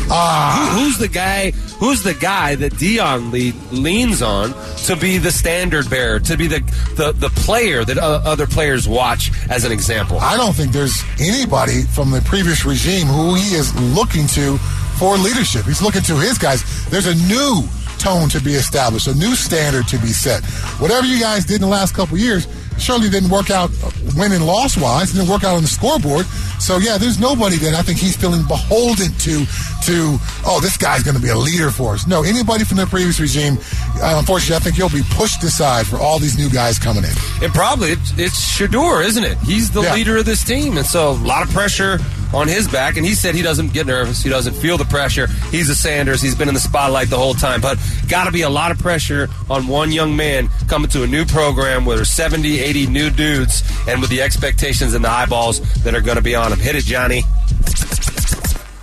[0.04, 1.52] Who, who's the guy?
[1.80, 4.54] Who's the guy that Deion le- leans on
[4.86, 6.60] to be the standard bearer, to be the
[6.96, 10.20] the, the player that uh, other players watch as an example?
[10.20, 14.58] I don't think there's anybody from the previous regime who he is looking to
[15.00, 15.66] for leadership.
[15.66, 16.64] He's looking to his guys.
[16.90, 17.64] There's a new
[17.98, 20.44] tone to be established, a new standard to be set.
[20.80, 22.48] Whatever you guys did in the last couple years
[22.80, 23.70] surely didn't work out
[24.16, 26.26] win and loss wise, didn't work out on the scoreboard.
[26.60, 29.46] So yeah, there's nobody that I think he's feeling beholden to
[29.86, 32.08] to oh this guy's going to be a leader for us.
[32.08, 33.58] No, anybody from the previous regime,
[34.02, 37.12] uh, unfortunately, I think he'll be pushed aside for all these new guys coming in.
[37.44, 39.38] And probably it's, it's Shedeur, isn't it?
[39.40, 39.94] He's the Yeah.
[39.96, 42.00] leader of this team, and so a lot of pressure
[42.34, 42.98] on his back.
[42.98, 45.28] And he said he doesn't get nervous, he doesn't feel the pressure.
[45.52, 48.42] He's a Sanders, he's been in the spotlight the whole time, but got to be
[48.42, 52.10] a lot of pressure on one young man coming to a new program where there's
[52.10, 56.24] 70, 80 new dudes, and with the expectations and the eyeballs that are going to
[56.24, 56.60] be on him.
[56.60, 57.24] Hit it, Johnny.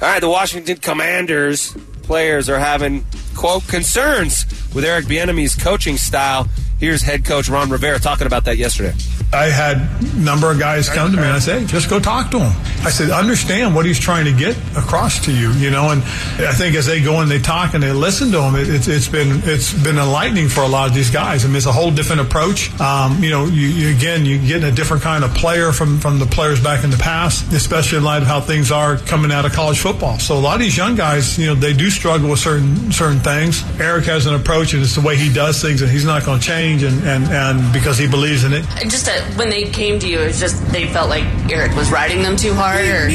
[0.03, 3.05] All right, the Washington Commanders players are having
[3.37, 6.49] quote concerns with Eric Bieniemy's coaching style.
[6.79, 8.95] Here's head coach Ron Rivera talking about that yesterday.
[9.33, 12.01] I had a number of guys come to me and I said, hey, just go
[12.01, 12.53] talk to him.
[12.85, 16.53] I said, understand what he's trying to get across to you, you know, and I
[16.53, 19.07] think as they go and they talk and they listen to him, it, it's, it's
[19.07, 21.45] been, it's been enlightening for a lot of these guys.
[21.45, 22.73] I mean, it's a whole different approach.
[22.81, 26.19] Um, you know, you, you again, you get a different kind of player from, from
[26.19, 29.45] the players back in the past, especially in light of how things are coming out
[29.45, 30.19] of college football.
[30.19, 33.21] So a lot of these young guys, you know, they do struggle with certain, certain
[33.21, 33.63] things.
[33.79, 36.41] Eric has an approach and it's the way he does things and he's not going
[36.41, 38.65] to change and, and, and because he believes in it.
[38.89, 39.07] Just
[39.37, 42.37] when they came to you, it was just they felt like Eric was riding them
[42.37, 43.09] too hard, or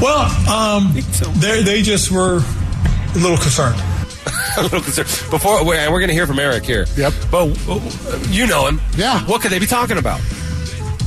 [0.00, 0.94] Well, um,
[1.40, 3.80] they they just were a little concerned.
[4.58, 5.08] a little concerned.
[5.30, 6.86] Before we're, we're going to hear from Eric here.
[6.96, 7.12] Yep.
[7.30, 8.80] But uh, you know him.
[8.96, 9.20] Yeah.
[9.26, 10.20] What could they be talking about?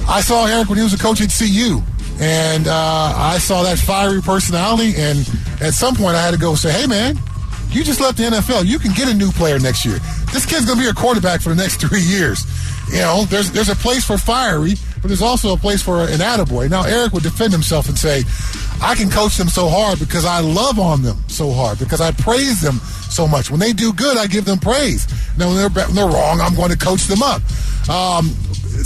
[0.07, 1.81] I saw Eric when he was a coach at CU,
[2.19, 4.93] and uh, I saw that fiery personality.
[4.97, 5.19] And
[5.61, 7.17] at some point, I had to go say, "Hey, man,
[7.71, 8.65] you just left the NFL.
[8.65, 9.99] You can get a new player next year.
[10.33, 12.45] This kid's going to be a quarterback for the next three years.
[12.89, 16.19] You know, there's there's a place for fiery, but there's also a place for an
[16.19, 16.69] attaboy.
[16.69, 18.23] Now, Eric would defend himself and say,
[18.81, 22.11] I can coach them so hard because I love on them so hard, because I
[22.11, 22.75] praise them
[23.09, 23.49] so much.
[23.49, 25.07] When they do good, I give them praise.
[25.37, 27.41] Now, when they're, when they're wrong, I'm going to coach them up.
[27.89, 28.29] Um,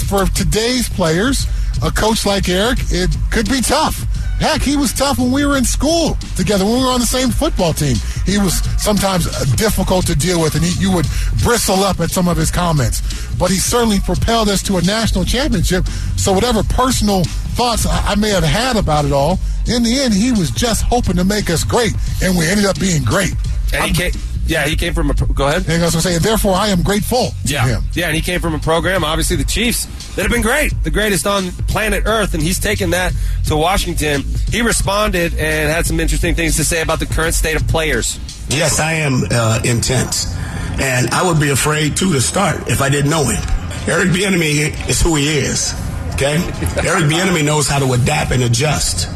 [0.08, 1.48] for today's players,
[1.84, 4.06] a coach like Eric, it could be tough.
[4.40, 7.06] Heck, he was tough when we were in school together, when we were on the
[7.06, 7.96] same football team.
[8.26, 11.08] He was sometimes uh, difficult to deal with, and he, you would
[11.42, 13.02] bristle up at some of his comments.
[13.38, 15.88] But he certainly propelled us to a national championship.
[16.18, 17.24] So, whatever personal
[17.56, 20.84] thoughts I, I may have had about it all, in the end, he was just
[20.84, 23.34] hoping to make us great, and we ended up being great.
[23.74, 25.14] And he came, yeah, he came from a.
[25.14, 25.64] pro- Go ahead.
[25.68, 27.84] And I was going to say, therefore, I am grateful Yeah, to him.
[27.94, 30.92] yeah, and he came from a program, obviously the Chiefs, that have been great, the
[30.92, 33.14] greatest on planet Earth, and he's taken that
[33.48, 34.24] to Washington.
[34.50, 38.20] He responded and had some interesting things to say about the current state of players.
[38.50, 40.34] Yes, I am uh, intense.
[40.80, 43.42] And I would be afraid, too, to start if I didn't know him.
[43.88, 45.74] Eric Bieniemy is who he is.
[46.16, 46.36] Okay?
[46.86, 49.08] Eric Bieniemy knows how to adapt and adjust.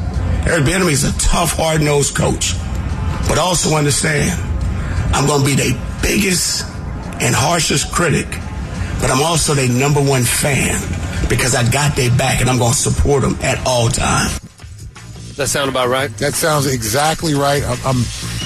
[0.47, 2.53] Eric Bieniemy is a tough, hard-nosed coach.
[3.27, 4.39] But also understand,
[5.13, 6.65] I'm going to be their biggest
[7.21, 8.27] and harshest critic,
[9.01, 10.79] but I'm also their number one fan
[11.29, 14.39] because I got their back and I'm going to support them at all times.
[15.35, 16.09] That sound about right?
[16.17, 17.63] That sounds exactly right.
[17.63, 17.97] I'm, I'm,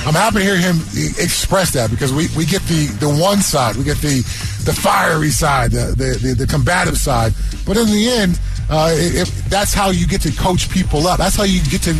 [0.05, 0.77] I'm happy to hear him
[1.17, 4.21] express that because we, we get the, the one side, we get the
[4.63, 7.33] the fiery side, the the, the, the combative side.
[7.65, 11.17] But in the end, uh, if that's how you get to coach people up.
[11.17, 11.93] That's how you get to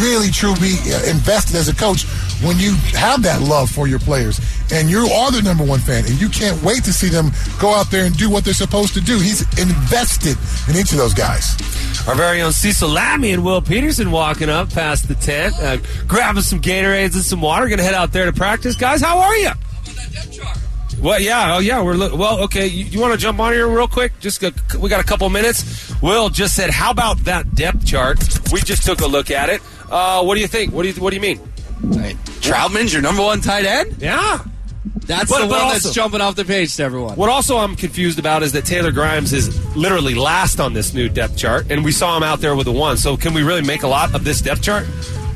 [0.00, 2.04] really truly uh, invested as a coach
[2.42, 4.40] when you have that love for your players
[4.72, 7.74] and you are the number one fan and you can't wait to see them go
[7.74, 9.18] out there and do what they're supposed to do.
[9.18, 10.36] He's invested
[10.68, 11.56] in each of those guys.
[12.08, 16.42] Our very own Cecil Lammey and Will Peterson walking up past the tent, uh, grabbing
[16.42, 17.68] some Gatorades and some water.
[17.68, 18.76] Going to head out there to practice.
[18.76, 19.50] Guys, how are you?
[21.00, 22.16] Well, yeah, oh yeah, we're look.
[22.16, 24.18] Well, okay, you, you want to jump on here real quick?
[24.20, 25.92] Just go, we got a couple minutes.
[26.00, 28.18] Will just said, "How about that depth chart?"
[28.52, 29.60] We just took a look at it.
[29.90, 30.72] Uh, what do you think?
[30.72, 31.38] What do you What do you mean?
[31.92, 33.96] Hey, Trautman's your number one tight end.
[34.00, 34.40] Yeah,
[35.06, 37.14] that's But- the one also- that's jumping off the page to everyone.
[37.16, 41.08] What also I'm confused about is that Taylor Grimes is literally last on this new
[41.10, 42.96] depth chart, and we saw him out there with the one.
[42.96, 44.86] So can we really make a lot of this depth chart?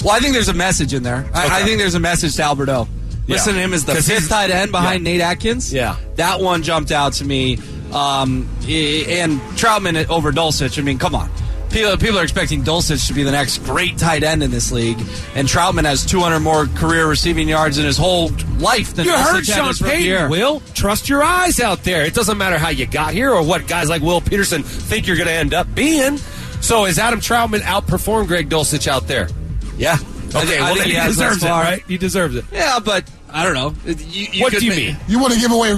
[0.02, 1.28] Well, I think there's a message in there.
[1.34, 2.88] I, I think there's a message to Alberto.
[3.30, 3.36] Yeah.
[3.36, 5.12] Listen to him as the fifth tight end behind yeah.
[5.12, 5.72] Nate Adkins.
[5.72, 5.96] Yeah.
[6.16, 7.58] that one jumped out to me.
[7.92, 10.78] Um, and Trautman over Dulcich.
[10.78, 11.30] I mean, come on.
[11.70, 14.98] People, people are expecting Dulcich to be the next great tight end in this league,
[15.36, 19.52] and Trautman has 200 more career receiving yards in his whole life than You Dulcich
[19.52, 20.30] heard Sean Payton.
[20.30, 20.60] Will.
[20.74, 22.04] Trust your eyes out there.
[22.04, 25.16] It doesn't matter how you got here or what guys like Will Peterson think you're
[25.16, 26.16] going to end up being.
[26.60, 29.28] So is Adam Trautman outperformed Greg Dulcich out there?
[29.76, 29.96] Yeah.
[30.34, 31.82] Okay, I well, he he deserves it, right?
[31.86, 32.44] He deserves it.
[32.52, 33.74] Yeah, but I don't know.
[33.84, 34.96] You, you what do you ma- mean?
[35.08, 35.76] You want to give away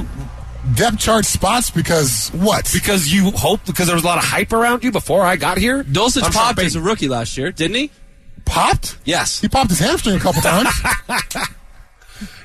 [0.75, 2.71] depth chart spots because what?
[2.73, 5.59] Because you hope because there was a lot of hype around you before I got
[5.59, 5.83] here.
[5.85, 7.91] Dulcich I'm popped Sean as a rookie last year, didn't he?
[8.45, 8.99] Popped?
[9.05, 9.41] Yes.
[9.41, 10.69] He popped his hamstring a couple times.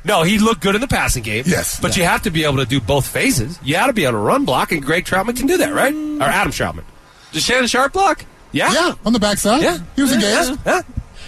[0.04, 1.44] No, he looked good in the passing game.
[1.48, 1.80] Yes.
[1.80, 3.60] but you have to be able to do both phases.
[3.64, 5.94] You got to be able to run block, and Greg Trautman can do that, right?
[5.94, 6.84] Or Adam Trautman.
[7.34, 8.24] Does Shannon Sharpe block?
[8.54, 9.62] Yeah, yeah, on the backside.
[9.62, 9.80] Yeah.
[9.98, 10.62] He was Yeah, engaged.
[10.66, 10.82] yeah.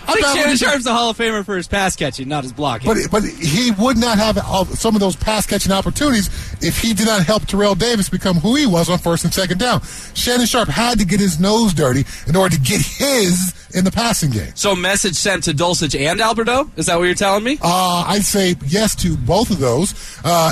[0.10, 2.88] I think Shannon Sharpe's a Hall of Famer for his pass catching, not his blocking.
[2.88, 4.38] But but he would not have
[4.78, 6.28] some of those pass catching opportunities
[6.62, 9.60] if he did not help Terrell Davis become who he was on first and second
[9.60, 9.82] down.
[10.14, 13.92] Shannon Sharpe had to get his nose dirty in order to get his in the
[13.92, 14.52] passing game.
[14.56, 16.72] so message sent to Dulcich and Alberto?
[16.76, 17.60] Is that what you're telling me?
[17.62, 19.94] Uh, I'd say yes to both of those.
[20.24, 20.52] Uh,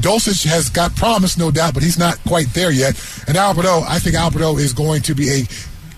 [0.00, 3.02] Dulcich has got promise, no doubt, but he's not quite there yet.
[3.26, 5.46] And Alberto, I think Alberto is going to be a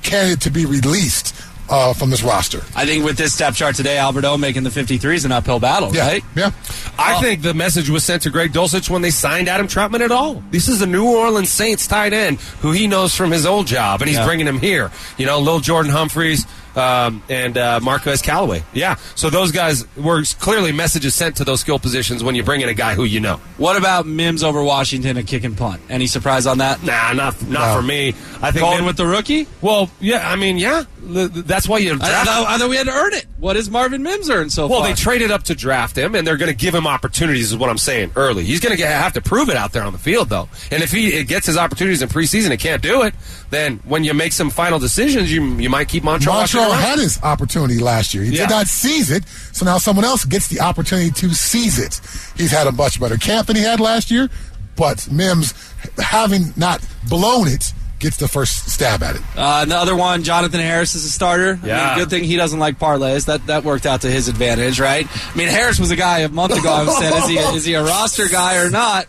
[0.03, 1.30] candidate to be released
[1.71, 2.59] uh, from this roster.
[2.75, 5.95] I think with this depth chart today, Alberto making the 53 is an uphill battle,
[5.95, 6.25] Yeah, right?
[6.35, 6.51] yeah.
[6.99, 10.11] I think the message was sent to Greg Dulcich when they signed Adam Trautman at
[10.11, 10.43] all.
[10.51, 14.03] This is a New Orleans Saints tight end who he knows from his old job,
[14.03, 14.27] and he's Yeah.
[14.27, 14.91] bringing him here.
[15.17, 16.45] You know, Lil Jordan Humphreys
[16.81, 18.63] um, and uh, Marquez Callaway.
[18.73, 22.61] Yeah, so those guys were clearly messages sent to those skill positions when you bring
[22.63, 23.37] in a guy who you know.
[23.59, 25.83] What about Mims over Washington and kick and punt?
[25.89, 26.83] Any surprise on that?
[26.83, 27.77] Nah, not not No.
[27.77, 28.09] for me.
[28.43, 29.47] I think Going with the rookie?
[29.61, 30.29] well, yeah.
[30.29, 30.85] I mean, yeah.
[31.03, 32.27] That's why you I, draft.
[32.29, 33.27] thought, I thought we had to earn it.
[33.39, 34.81] What has Marvin Mims earned so Well, far?
[34.81, 37.53] Well, they traded up to draft him, and they're going to give him opportunities.
[37.53, 38.45] Is what I'm saying early.
[38.45, 40.49] He's going to have to prove it out there on the field, though.
[40.71, 43.15] And if he gets his opportunities in preseason and can't do it,
[43.51, 46.43] then when you make some final decisions, you you might keep Montrell.
[46.43, 48.23] Montrell Washington had his opportunity last year.
[48.25, 48.47] He Yeah.
[48.47, 52.01] did not seize it, so now someone else gets the opportunity to seize it.
[52.37, 54.29] He's had a much better camp than he had last year,
[54.77, 55.55] but Mims,
[55.99, 59.21] having not blown it, gets the first stab at it.
[59.37, 61.61] Uh, the other one, Jonathan Harris is a starter.
[61.63, 61.87] I Yeah.
[61.89, 63.27] mean, good thing he doesn't like parlays.
[63.27, 65.07] That that worked out to his advantage, right?
[65.07, 66.73] I mean, Harris was a guy a month ago.
[66.73, 69.07] I said, is he is he a roster guy or not?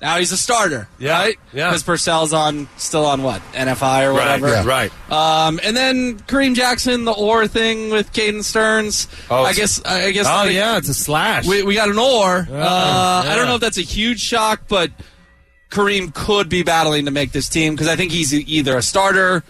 [0.00, 1.38] Now he's a starter, Yeah, right?
[1.54, 1.68] yeah.
[1.70, 4.48] Because Purcell's on still on what NFI or Right, whatever.
[4.48, 4.64] Yeah.
[4.66, 5.10] right.
[5.10, 9.08] Um, and then Kareem Jackson, the or thing with Caden Sterns.
[9.30, 10.26] Oh, I guess I guess.
[10.28, 11.46] Oh like, yeah, it's a slash.
[11.46, 12.46] we, we got an or.
[12.50, 14.90] uh, I don't know if that's a huge shock, but
[15.70, 19.44] Kareem could be battling to make this team because I think he's either a starter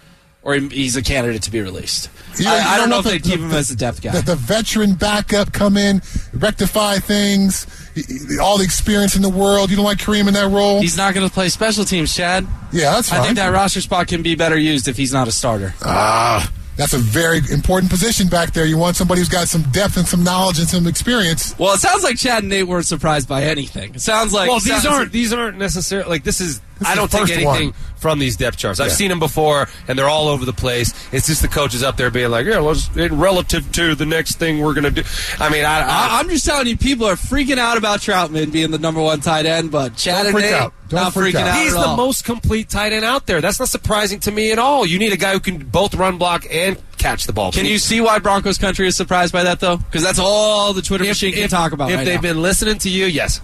[0.47, 2.09] or he's a candidate to be released.
[2.39, 4.13] You- I, I don't know if the- they keep the- him as a depth guy.
[4.13, 6.01] The, the veteran backup come in,
[6.33, 9.71] rectify things, he- he- all the experience in the world.
[9.71, 10.81] You don't like Kareem in that role?
[10.81, 12.47] he's not going to play special teams, Chad.
[12.73, 13.21] yeah, that's fine.
[13.21, 15.75] I think that roster spot can be better used if he's not a starter.
[15.83, 18.67] Ah, that's a very important position back there.
[18.67, 21.59] You want somebody who's got some depth and some knowledge and some experience.
[21.59, 23.95] Well, it sounds like Chad and Nate weren't surprised by anything.
[23.95, 26.93] It sounds like well, these sounds- aren't these aren't necessarily like this is This I
[26.93, 27.75] is don't think anything one.
[28.07, 28.79] From these depth charts.
[28.79, 28.95] I've Yeah.
[28.95, 30.95] seen them before, and they're all over the place.
[31.11, 34.37] It's just the coaches up there being like, "Yeah, let's in relative to the next
[34.37, 35.03] thing we're going to do."
[35.41, 38.53] I mean, I, I, I, I'm just telling you, people are freaking out about Trautman
[38.53, 40.71] being the number one tight end, but Chad and freak Nate.
[40.89, 41.49] Don't freak freaking out.
[41.49, 41.63] out.
[41.65, 41.97] He's at the all.
[41.97, 43.41] most complete tight end out there.
[43.41, 44.87] That's not surprising to me at all.
[44.87, 47.51] You need a guy who can both run block and catch the ball.
[47.51, 49.79] Can you see why Broncos country is surprised by that though?
[49.79, 51.91] Because that's all the Twitter machine can talk about.
[51.91, 52.35] If right they've now.
[52.35, 53.41] been listening to you, yes.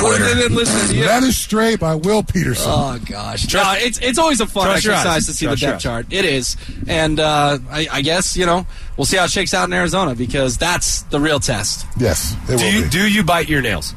[0.00, 1.04] what have they been listening to you?
[1.06, 2.64] Led astray by Will Peterson.
[2.66, 5.26] Oh gosh, no, it's it's always a fun Trust exercise eyes.
[5.26, 6.06] to see Trust the your depth chart.
[6.10, 6.56] It is,
[6.86, 10.14] and uh, I, I guess you know we'll see how it shakes out in Arizona
[10.14, 11.86] because that's the real test.
[11.98, 12.88] yes, it do will you be.
[12.90, 13.94] do you bite your nails?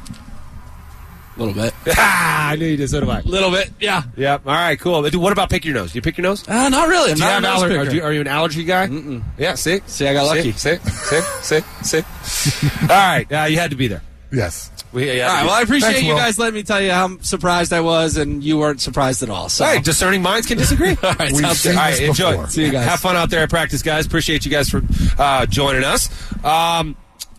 [1.34, 2.90] A little bit, Ah, I knew you did.
[2.90, 3.20] So do I.
[3.20, 4.02] a little bit, yeah.
[4.18, 4.42] Yep.
[4.46, 4.78] All right.
[4.78, 5.00] Cool.
[5.00, 5.92] But What about pick your nose?
[5.92, 6.46] Do you pick your nose?
[6.46, 7.10] Uh, not really.
[7.12, 8.86] I'm Do you not have a aller- are, you, are you an allergy guy?
[8.88, 9.22] Mm-mm.
[9.38, 9.54] Yeah.
[9.54, 9.80] See.
[9.86, 10.52] See, I got lucky.
[10.52, 10.76] See.
[10.76, 11.20] See.
[11.40, 11.60] See.
[11.82, 12.02] See.
[12.22, 12.68] see.
[12.82, 13.26] All right.
[13.32, 14.02] Uh, you had to be there.
[14.30, 14.70] yes.
[14.92, 15.44] We, yeah, All right.
[15.46, 16.18] Well, I appreciate Thanks, you Will.
[16.18, 19.48] guys letting me tell you how surprised I was, and you weren't surprised at all.
[19.48, 20.90] So, Hey, discerning minds can disagree.
[21.02, 21.78] all right, We've seen.
[21.78, 22.32] All this enjoy.
[22.32, 22.48] before.
[22.48, 22.86] See you guys.
[22.86, 24.04] Have fun out there at practice, guys.
[24.06, 24.82] Appreciate you guys for
[25.18, 26.10] uh, joining us.
[26.44, 26.96] Um,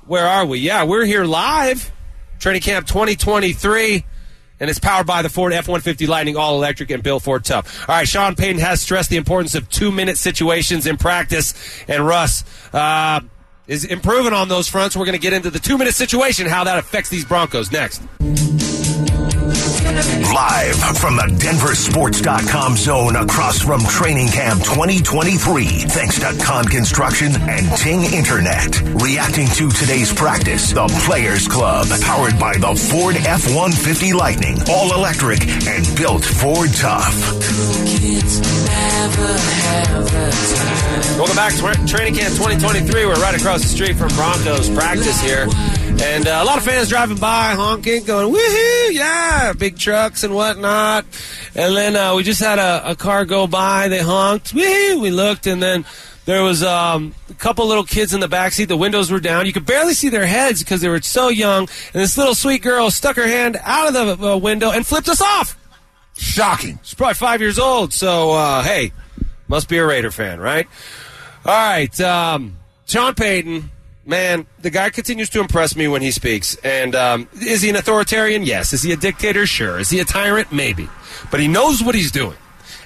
[0.08, 0.60] where are we?
[0.60, 1.91] Yeah, we're here live,
[2.39, 4.04] training camp 2023,
[4.60, 7.88] and it's powered by the Ford F-150 Lightning All Electric and Bill Ford Tough.
[7.88, 11.54] All right, Sean Payton has stressed the importance of two-minute situations in practice,
[11.88, 12.43] and Russ
[12.74, 13.20] uh,
[13.68, 14.95] is improving on those fronts.
[14.95, 18.01] We're going to get into the two-minute situation, how that affects these Broncos next.
[20.34, 25.66] Live from the DenverSports.com zone across from Training Camp 2023.
[25.66, 28.82] Thanks to Kahn Construction and Ting Internet.
[29.01, 35.47] Reacting to today's practice, the Players Club, powered by the Ford F-150 Lightning, all electric
[35.68, 37.14] and built Ford Tough.
[41.12, 43.06] Welcome back to Tra- Training Camp 2023.
[43.06, 45.47] We're right across the street from Broncos practice here.
[46.01, 50.34] And uh, a lot of fans driving by, honking, going, woohoo, yeah, big trucks and
[50.34, 51.06] whatnot.
[51.54, 53.89] And then uh, we just had a, a car go by.
[53.89, 55.01] They honked, woohoo.
[55.01, 55.86] We looked, and then
[56.26, 58.66] there was um, a couple little kids in the back seat.
[58.66, 59.45] The windows were down.
[59.45, 61.68] You could barely see their heads because they were so young.
[61.93, 65.10] And this little sweet girl stuck her hand out of the uh, window and flipped
[65.10, 65.58] us off.
[66.16, 66.80] Shocking.
[66.82, 68.93] She's probably five years old, so uh, hey,
[69.54, 70.68] must be a Raider fan, right?
[71.45, 73.70] All right, um, Sean Payton,
[74.04, 76.56] man, the guy continues to impress me when he speaks.
[76.64, 78.41] And um, is he an authoritarian?
[78.41, 78.74] Yes.
[78.74, 79.45] Is he a dictator?
[79.45, 79.78] Sure.
[79.78, 80.51] Is he a tyrant?
[80.51, 80.89] Maybe.
[81.30, 82.36] But he knows what he's doing.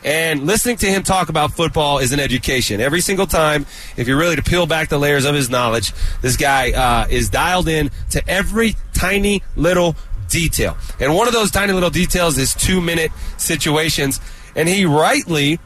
[0.03, 2.81] And listening to him talk about football is an education.
[2.81, 3.65] Every single time,
[3.95, 7.29] if you're really to peel back the layers of his knowledge, this guy uh, is
[7.29, 9.95] dialed in to every tiny little
[10.27, 10.75] detail.
[10.99, 14.19] And one of those tiny little details is two minute situations.
[14.53, 15.59] And he rightly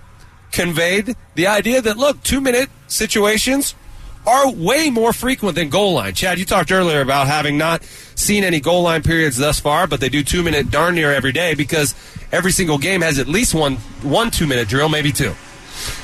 [0.51, 3.75] conveyed the idea that, look, two minute situations
[4.25, 6.13] are way more frequent than goal line.
[6.13, 7.83] Chad, you talked earlier about having not
[8.15, 11.31] seen any goal line periods thus far, but they do two minute darn near every
[11.31, 11.95] day because
[12.31, 15.33] every single game has at least one one two minute drill, maybe two.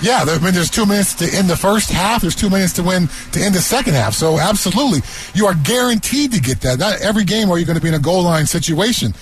[0.02, 2.22] Yeah, there, I mean, there's two minutes to end the first half.
[2.22, 4.14] There's two minutes to win to end the second half.
[4.16, 5.02] So absolutely,
[5.36, 6.80] you are guaranteed to get that.
[6.80, 9.14] Not every game are you going to be in a goal line situation.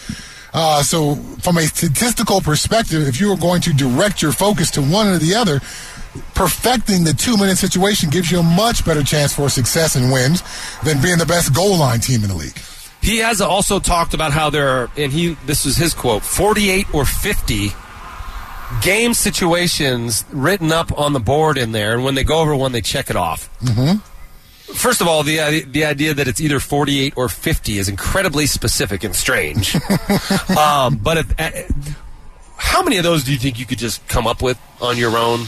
[0.55, 4.81] Uh, so from a statistical perspective, if you are going to direct your focus to
[4.81, 5.59] one or the other,
[6.33, 10.41] perfecting the two minute situation gives you a much better chance for success and wins
[10.85, 12.57] than being the best goal line team in the league.
[13.01, 16.87] He has also talked about how there are, and he this was his quote, 48
[16.93, 17.71] or 50
[18.81, 22.71] game situations written up on the board in there, and when they go over one,
[22.71, 23.49] they check it off.
[23.59, 24.14] Mm-hmm.
[24.73, 28.47] First of all, the uh, the idea that it's either 48 or 50 is incredibly
[28.47, 29.75] specific and strange.
[30.57, 31.51] um, but if, uh,
[32.57, 35.15] how many of those do you think you could just come up with on your
[35.17, 35.41] own?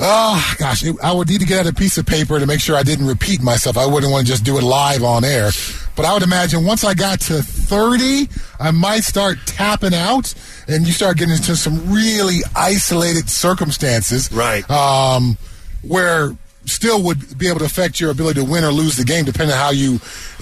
[0.00, 2.60] Oh gosh, it, I would need to get out a piece of paper to make
[2.60, 3.78] sure I didn't repeat myself.
[3.78, 5.50] I wouldn't want to just do it live on air.
[5.96, 8.28] But I would imagine once I got to 30,
[8.58, 10.34] I might start tapping out,
[10.66, 14.68] and you start getting into some really isolated circumstances, right?
[14.68, 15.38] Um,
[15.82, 16.36] where
[16.66, 19.52] still would be able to affect your ability to win or lose the game, depending
[19.52, 19.98] on how you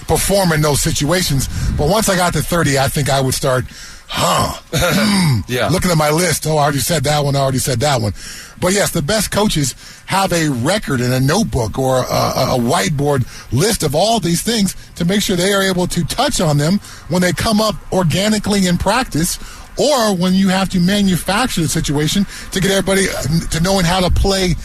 [0.07, 1.47] perform in those situations.
[1.77, 3.65] But once I got to 30, I think I would start.
[4.07, 4.61] Huh.
[4.73, 5.39] Hmm.
[5.51, 5.69] yeah.
[5.69, 6.45] Looking at my list.
[6.45, 7.35] Oh, I already said that one.
[7.35, 8.13] I already said that one.
[8.59, 13.25] But yes, the best coaches have a record in a notebook or a, a, whiteboard
[13.51, 16.79] list of all these things to make sure they are able to touch on them
[17.09, 19.37] when they come up organically in practice
[19.77, 23.07] or when you have to manufacture the situation to get everybody
[23.49, 24.55] to knowing how to play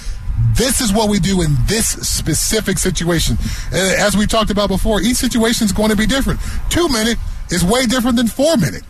[0.54, 3.36] this is what we do in this specific situation.
[3.72, 6.40] Uh, As we talked about before, each situation is going to be different.
[6.70, 7.18] Two minute
[7.50, 8.82] is way different than four minute.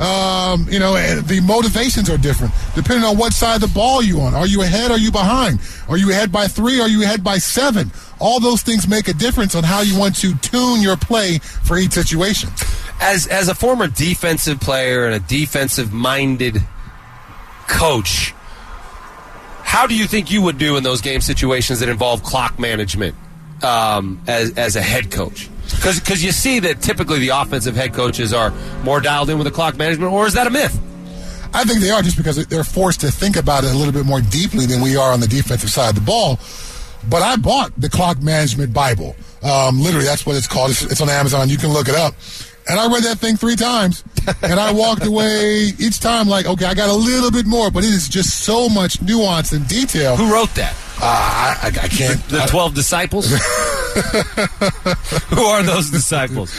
[0.00, 4.20] Um, you know, the motivations are different depending on what side of the ball you
[4.20, 4.32] on.
[4.32, 4.92] Are you ahead?
[4.92, 5.58] Are you behind?
[5.88, 6.80] Are you ahead by three?
[6.80, 7.90] Are you ahead by seven?
[8.20, 11.78] All those things make a difference on how you want to tune your play for
[11.78, 12.50] each situation.
[13.00, 16.62] as as a former defensive player and a defensive minded
[17.66, 18.34] coach,
[19.68, 23.14] how do you think you would do in those game situations that involve clock management
[23.62, 25.50] um, as as a head coach?
[25.76, 28.50] Because you see that typically the offensive head coaches are
[28.82, 30.80] more dialed in with the clock management, or is that a myth?
[31.52, 34.06] I think they are just because they're forced to think about it a little bit
[34.06, 36.38] more deeply than we are on the defensive side of the ball.
[37.06, 39.16] But I bought the clock management Bible.
[39.42, 40.70] Um, literally, that's what it's called.
[40.70, 41.50] It's, it's on Amazon.
[41.50, 42.14] You can look it up.
[42.68, 44.04] And I read that thing three times,
[44.42, 47.82] and I walked away each time like, okay, I got a little bit more, but
[47.82, 50.16] it is just so much nuance and detail.
[50.16, 50.74] Who wrote that?
[51.00, 52.22] Uh, I, I, I can't.
[52.24, 53.30] The, the twelve disciples.
[55.30, 56.52] Who are those disciples?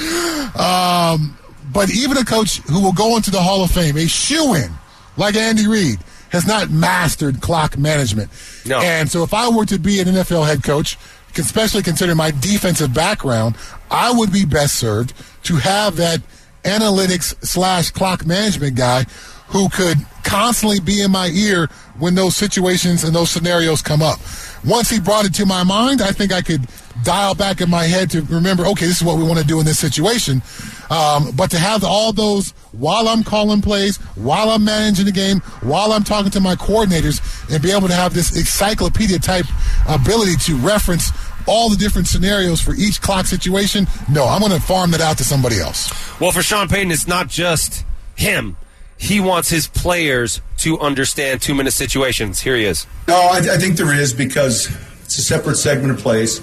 [0.56, 1.38] Um,
[1.72, 4.72] but even a coach who will go into the Hall of Fame, a shoe in,
[5.18, 6.00] like Andy Reid,
[6.30, 8.32] has not mastered clock management.
[8.66, 8.80] No.
[8.80, 10.98] And so if I were to be an NFL head coach,
[11.38, 13.56] especially considering my defensive background,
[13.92, 15.14] I would be best served
[15.44, 16.22] to have that
[16.64, 19.06] analytics slash clock management guy
[19.48, 21.68] who could constantly be in my ear
[21.98, 24.20] when those situations and those scenarios come up.
[24.66, 26.68] Once he brought it to my mind, I think I could
[27.04, 29.60] dial back in my head to remember, okay, this is what we want to do
[29.60, 30.42] in this situation.
[30.90, 35.40] Um, but to have all those while I'm calling plays, while I'm managing the game,
[35.62, 37.22] while I'm talking to my coordinators,
[37.54, 39.46] and be able to have this encyclopedia type
[39.88, 41.12] ability to reference
[41.48, 45.18] all the different scenarios for each clock situation, no, I'm going to farm that out
[45.20, 45.90] to somebody else.
[46.20, 47.86] Well, for Sean Payton, it's not just
[48.16, 48.58] him.
[48.98, 52.42] He wants his players to understand two minute situations.
[52.42, 52.86] Here he is.
[53.08, 56.42] No, I, I think there is because it's a separate segment of plays.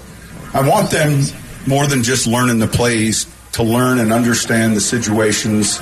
[0.53, 1.21] I want them
[1.67, 3.27] more than just learning the plays
[3.57, 5.79] to learn and understand the situations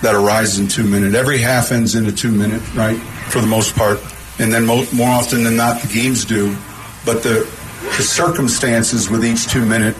[0.00, 1.14] that arise in two minute.
[1.14, 2.96] Every half ends in a two minute, right?
[3.30, 3.98] For the most part,
[4.38, 6.56] and then mo- more often than not, the games do.
[7.04, 7.50] But the
[7.96, 9.96] the circumstances with each two minute,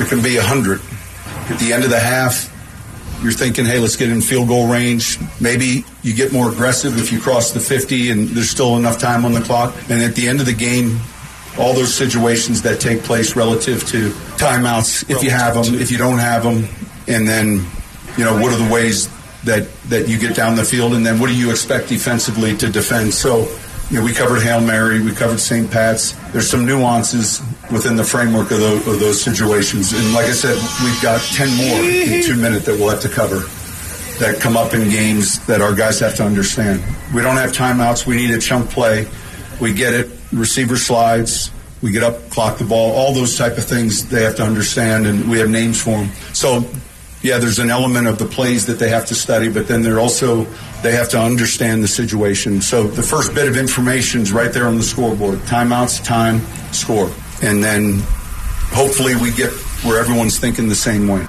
[0.00, 0.80] it can be a hundred.
[1.48, 2.50] At the end of the half,
[3.22, 5.16] you're thinking, hey, let's get in field goal range.
[5.40, 9.24] Maybe you get more aggressive if you cross the 50 and there's still enough time
[9.24, 9.74] on the clock.
[9.88, 10.98] And at the end of the game,
[11.58, 15.98] all those situations that take place relative to timeouts, if you have them, if you
[15.98, 16.68] don't have them,
[17.08, 17.66] and then,
[18.16, 19.08] you know, what are the ways
[19.44, 22.70] that, that you get down the field, and then what do you expect defensively to
[22.70, 23.12] defend?
[23.12, 23.48] So,
[23.90, 25.68] you know, we covered Hail Mary, we covered St.
[25.70, 26.12] Pat's.
[26.30, 27.40] There's some nuances
[27.72, 29.92] within the framework of those, of those situations.
[29.92, 33.08] And like I said, we've got 10 more in two minutes that we'll have to
[33.08, 33.42] cover
[34.20, 36.84] that come up in games that our guys have to understand.
[37.14, 38.06] We don't have timeouts.
[38.06, 39.08] We need a chunk play.
[39.60, 40.10] We get it.
[40.32, 41.50] Receiver slides.
[41.82, 42.92] We get up, clock the ball.
[42.92, 46.10] All those type of things they have to understand, and we have names for them.
[46.34, 46.64] So,
[47.22, 50.00] yeah, there's an element of the plays that they have to study, but then they're
[50.00, 50.46] also
[50.82, 52.60] they have to understand the situation.
[52.62, 56.40] So the first bit of information is right there on the scoreboard: timeouts, time,
[56.72, 57.10] score,
[57.42, 58.00] and then
[58.72, 59.50] hopefully we get
[59.84, 61.26] where everyone's thinking the same way.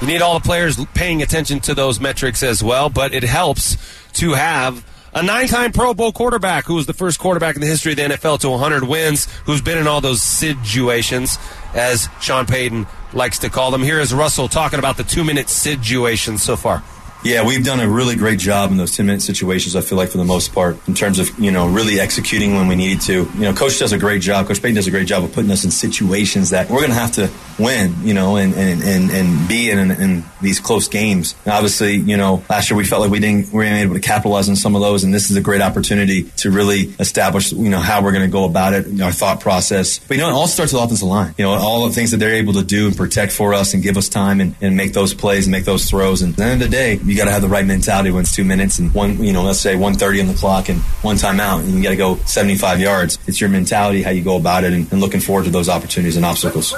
[0.00, 3.76] You need all the players paying attention to those metrics as well, but it helps
[4.14, 4.84] to have
[5.14, 7.96] a nine time Pro Bowl quarterback who was the first quarterback in the history of
[7.96, 11.38] the NFL to 100 wins, who's been in all those situations,
[11.74, 13.82] as Sean Payton likes to call them.
[13.82, 16.82] Here is Russell talking about the two minute situations so far.
[17.24, 20.08] Yeah, we've done a really great job in those 10 minute situations, I feel like,
[20.08, 23.12] for the most part, in terms of, you know, really executing when we needed to.
[23.34, 24.48] You know, Coach does a great job.
[24.48, 26.96] Coach Payton does a great job of putting us in situations that we're going to
[26.96, 31.36] have to win, you know, and, and, and, and be in, in these close games.
[31.44, 34.00] And obviously, you know, last year we felt like we didn't, we weren't able to
[34.00, 37.68] capitalize on some of those, and this is a great opportunity to really establish, you
[37.68, 40.00] know, how we're going to go about it, our thought process.
[40.00, 41.36] But, you know, it all starts with the offensive line.
[41.38, 43.82] You know, all the things that they're able to do and protect for us and
[43.82, 46.22] give us time and, and make those plays and make those throws.
[46.22, 48.22] And at the end of the day, you got to have the right mentality when
[48.22, 51.16] it's two minutes and one, you know, let's say 130 on the clock and one
[51.16, 53.18] timeout, and you got to go 75 yards.
[53.26, 56.16] It's your mentality, how you go about it, and, and looking forward to those opportunities
[56.16, 56.74] and obstacles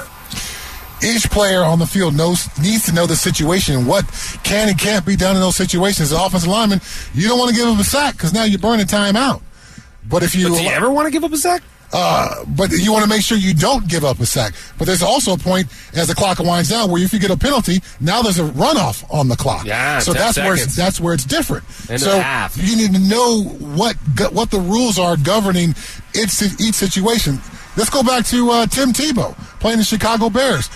[1.03, 4.05] each player on the field knows needs to know the situation, and what
[4.43, 6.11] can and can't be done in those situations.
[6.11, 6.81] As offensive lineman,
[7.13, 9.41] you don't want to give up a sack because now you're burning time out.
[10.07, 11.61] But if you, but do you ever want to give up a sack?
[11.93, 14.53] Uh, but you want to make sure you don't give up a sack.
[14.77, 17.37] But there's also a point as the clock winds down where if you get a
[17.37, 19.65] penalty, now there's a runoff on the clock.
[19.65, 20.45] Yeah, so that's seconds.
[20.45, 21.63] where it's, that's where it's different.
[21.89, 22.17] End so
[22.55, 23.95] you need to know what
[24.31, 25.69] what the rules are governing
[26.15, 27.39] each, each situation.
[27.77, 30.69] Let's go back to uh, Tim Tebow playing the Chicago Bears.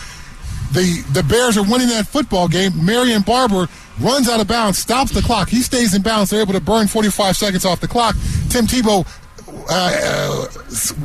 [0.71, 2.85] The the Bears are winning that football game.
[2.85, 3.67] Marion Barber
[3.99, 5.49] runs out of bounds, stops the clock.
[5.49, 6.29] He stays in bounds.
[6.29, 8.15] They're able to burn 45 seconds off the clock.
[8.49, 9.05] Tim Tebow
[9.69, 10.47] uh, uh,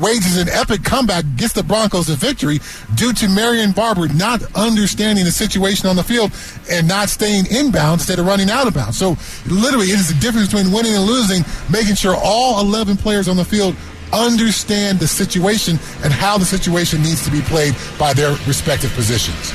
[0.01, 2.61] wages an epic comeback, gets the Broncos a victory
[2.95, 6.33] due to Marion Barber not understanding the situation on the field
[6.71, 8.99] and not staying inbound instead of running out of bounds.
[8.99, 13.29] So literally, it is the difference between winning and losing, making sure all 11 players
[13.29, 13.77] on the field
[14.12, 19.53] understand the situation and how the situation needs to be played by their respective positions.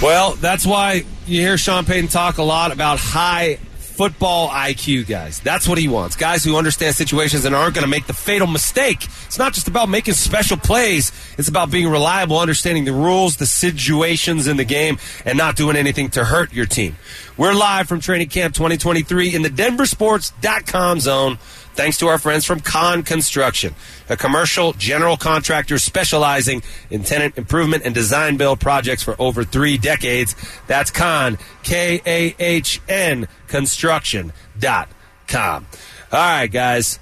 [0.00, 3.58] Well, that's why you hear Sean Payton talk a lot about high
[3.98, 5.40] football IQ guys.
[5.40, 6.14] That's what he wants.
[6.14, 9.04] Guys who understand situations and aren't going to make the fatal mistake.
[9.26, 11.10] It's not just about making special plays.
[11.36, 15.74] It's about being reliable, understanding the rules, the situations in the game, and not doing
[15.74, 16.96] anything to hurt your team.
[17.36, 21.38] We're live from training camp 2023 in the denversports.com zone
[21.78, 23.72] thanks to our friends from Kahn Construction,
[24.08, 26.60] a commercial general contractor specializing
[26.90, 30.34] in tenant improvement and design build projects for over three decades.
[30.66, 35.66] That's Kahn, K A H N, construction.com.
[36.10, 36.98] All right, guys.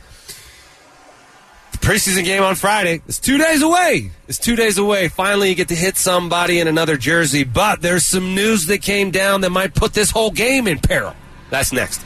[1.73, 4.11] The preseason game on Friday is two days away.
[4.29, 5.09] It's two days away.
[5.09, 9.11] Finally, you get to hit somebody in another jersey, but there's some news that came
[9.11, 11.15] down that might put this whole game in peril.
[11.49, 12.06] That's next.